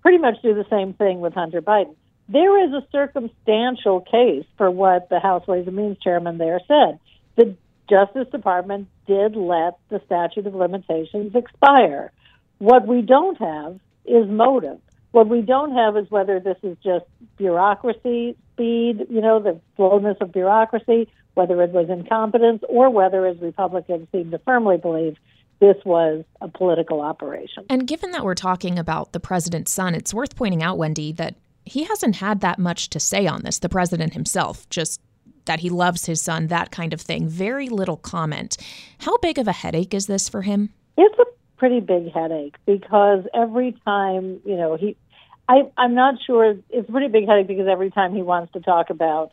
pretty 0.00 0.18
much 0.18 0.36
do 0.42 0.54
the 0.54 0.66
same 0.70 0.94
thing 0.94 1.20
with 1.20 1.34
Hunter 1.34 1.62
Biden. 1.62 1.94
There 2.28 2.64
is 2.64 2.72
a 2.72 2.86
circumstantial 2.90 4.00
case 4.00 4.46
for 4.56 4.70
what 4.70 5.08
the 5.10 5.20
House 5.20 5.46
Ways 5.46 5.66
and 5.66 5.76
Means 5.76 5.98
chairman 5.98 6.38
there 6.38 6.60
said. 6.66 6.98
The 7.36 7.56
Justice 7.88 8.28
Department 8.32 8.88
did 9.06 9.36
let 9.36 9.78
the 9.90 10.00
statute 10.06 10.46
of 10.46 10.54
limitations 10.54 11.34
expire. 11.34 12.10
What 12.58 12.86
we 12.86 13.02
don't 13.02 13.38
have 13.38 13.78
is 14.06 14.28
motive. 14.28 14.78
What 15.10 15.28
we 15.28 15.42
don't 15.42 15.74
have 15.74 15.96
is 15.96 16.10
whether 16.10 16.40
this 16.40 16.56
is 16.62 16.76
just 16.82 17.04
bureaucracy 17.36 18.36
speed, 18.62 19.06
you 19.10 19.20
know, 19.20 19.40
the 19.40 19.60
slowness 19.76 20.16
of 20.20 20.32
bureaucracy, 20.32 21.08
whether 21.34 21.60
it 21.62 21.70
was 21.70 21.88
incompetence 21.88 22.62
or 22.68 22.90
whether, 22.90 23.26
as 23.26 23.38
Republicans 23.40 24.06
seem 24.12 24.30
to 24.30 24.38
firmly 24.38 24.76
believe, 24.76 25.16
this 25.60 25.76
was 25.84 26.24
a 26.40 26.48
political 26.48 27.00
operation. 27.00 27.64
And 27.68 27.86
given 27.86 28.12
that 28.12 28.24
we're 28.24 28.34
talking 28.34 28.78
about 28.78 29.12
the 29.12 29.20
president's 29.20 29.72
son, 29.72 29.94
it's 29.94 30.14
worth 30.14 30.36
pointing 30.36 30.62
out, 30.62 30.78
Wendy, 30.78 31.12
that 31.12 31.34
he 31.64 31.84
hasn't 31.84 32.16
had 32.16 32.40
that 32.40 32.58
much 32.58 32.90
to 32.90 33.00
say 33.00 33.26
on 33.26 33.42
this, 33.42 33.58
the 33.58 33.68
president 33.68 34.14
himself, 34.14 34.68
just 34.70 35.00
that 35.44 35.60
he 35.60 35.70
loves 35.70 36.06
his 36.06 36.22
son, 36.22 36.48
that 36.48 36.70
kind 36.70 36.92
of 36.92 37.00
thing. 37.00 37.28
Very 37.28 37.68
little 37.68 37.96
comment. 37.96 38.56
How 38.98 39.16
big 39.18 39.38
of 39.38 39.48
a 39.48 39.52
headache 39.52 39.94
is 39.94 40.06
this 40.06 40.28
for 40.28 40.42
him? 40.42 40.70
It's 40.96 41.18
a 41.18 41.24
pretty 41.56 41.80
big 41.80 42.12
headache 42.12 42.56
because 42.66 43.24
every 43.34 43.76
time, 43.84 44.40
you 44.44 44.56
know, 44.56 44.76
he 44.76 44.96
I, 45.48 45.70
I'm 45.76 45.94
not 45.94 46.14
sure. 46.26 46.54
It's 46.70 46.90
pretty 46.90 47.08
big 47.08 47.26
headache 47.26 47.48
because 47.48 47.66
every 47.70 47.90
time 47.90 48.14
he 48.14 48.22
wants 48.22 48.52
to 48.52 48.60
talk 48.60 48.90
about 48.90 49.32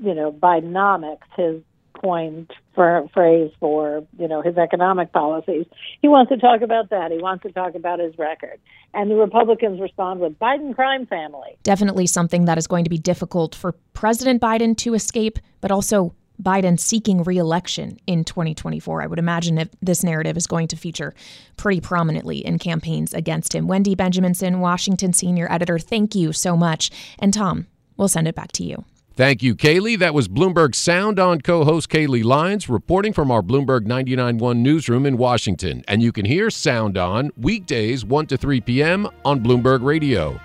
you 0.00 0.14
know, 0.14 0.32
Bidenomics, 0.32 1.18
his 1.36 1.62
coined 2.00 2.50
for, 2.74 3.06
phrase 3.12 3.50
for, 3.60 4.06
you 4.18 4.26
know, 4.26 4.40
his 4.40 4.56
economic 4.56 5.12
policies. 5.12 5.66
He 6.00 6.08
wants 6.08 6.30
to 6.30 6.38
talk 6.38 6.62
about 6.62 6.90
that. 6.90 7.10
He 7.10 7.18
wants 7.18 7.42
to 7.42 7.52
talk 7.52 7.74
about 7.74 7.98
his 7.98 8.16
record. 8.16 8.58
And 8.94 9.10
the 9.10 9.16
Republicans 9.16 9.80
respond 9.80 10.20
with 10.20 10.38
Biden 10.38 10.74
crime 10.74 11.06
family. 11.06 11.58
Definitely 11.62 12.06
something 12.06 12.46
that 12.46 12.56
is 12.56 12.66
going 12.66 12.84
to 12.84 12.90
be 12.90 12.98
difficult 12.98 13.54
for 13.54 13.72
President 13.92 14.40
Biden 14.40 14.76
to 14.78 14.94
escape, 14.94 15.38
but 15.60 15.70
also 15.70 16.14
Biden 16.40 16.78
seeking 16.78 17.22
reelection 17.22 17.98
in 18.06 18.24
2024. 18.24 19.02
I 19.02 19.06
would 19.06 19.18
imagine 19.18 19.58
if 19.58 19.68
this 19.82 20.02
narrative 20.02 20.36
is 20.36 20.46
going 20.46 20.68
to 20.68 20.76
feature 20.76 21.14
pretty 21.56 21.80
prominently 21.80 22.44
in 22.44 22.58
campaigns 22.58 23.12
against 23.12 23.54
him. 23.54 23.66
Wendy 23.66 23.94
Benjaminson, 23.94 24.58
Washington 24.58 25.12
senior 25.12 25.50
editor, 25.50 25.78
thank 25.78 26.14
you 26.14 26.32
so 26.32 26.56
much. 26.56 26.90
And 27.18 27.34
Tom, 27.34 27.66
we'll 27.96 28.08
send 28.08 28.28
it 28.28 28.34
back 28.34 28.52
to 28.52 28.64
you. 28.64 28.84
Thank 29.14 29.42
you, 29.42 29.54
Kailey. 29.54 29.98
That 29.98 30.14
was 30.14 30.28
Bloomberg 30.28 30.74
Sound 30.74 31.18
On 31.18 31.40
co 31.42 31.64
host 31.64 31.90
Kailey 31.90 32.24
Leinz 32.24 32.70
reporting 32.70 33.12
from 33.12 33.30
our 33.30 33.42
Bloomberg 33.42 33.80
99.1 33.80 34.56
newsroom 34.58 35.04
in 35.04 35.18
Washington. 35.18 35.84
And 35.88 36.02
you 36.02 36.10
can 36.10 36.24
hear 36.24 36.48
Sound 36.48 36.96
On 36.96 37.30
weekdays 37.36 38.04
1 38.04 38.26
to 38.28 38.38
3 38.38 38.62
p.m. 38.62 39.08
on 39.24 39.40
Bloomberg 39.40 39.84
Radio. 39.84 40.40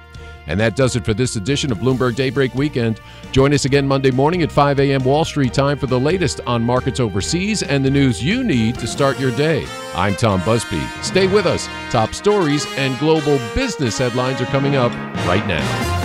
And 0.48 0.60
that 0.60 0.76
does 0.76 0.96
it 0.96 1.04
for 1.06 1.14
this 1.14 1.36
edition 1.36 1.72
of 1.72 1.80
Bloomberg 1.80 2.16
Daybreak 2.16 2.54
Weekend. 2.56 3.02
Join 3.32 3.54
us 3.54 3.66
again 3.66 3.88
Monday 3.88 4.12
morning 4.12 4.44
at 4.44 4.52
5 4.52 4.80
a.m. 4.80 5.04
Wall 5.04 5.26
Street 5.26 5.54
time 5.54 5.78
for 5.78 5.88
the 5.88 6.00
latest 6.00 6.42
on 6.46 6.64
markets 6.64 7.00
overseas 7.00 7.64
and 7.64 7.84
the 7.84 7.90
news 7.90 8.24
you 8.24 8.44
need 8.44 8.76
to 8.80 8.88
start 8.88 9.20
your 9.20 9.32
day. 9.32 9.66
I'm 9.96 10.16
Tom 10.16 10.44
Busby. 10.44 10.82
Stay 11.02 11.28
with 11.28 11.46
us. 11.46 11.68
Top 11.90 12.14
stories 12.14 12.66
and 12.78 12.98
global 13.00 13.40
business 13.56 13.98
headlines 13.98 14.42
are 14.42 14.46
coming 14.46 14.76
up 14.76 14.92
right 15.26 15.46
now. 15.48 16.05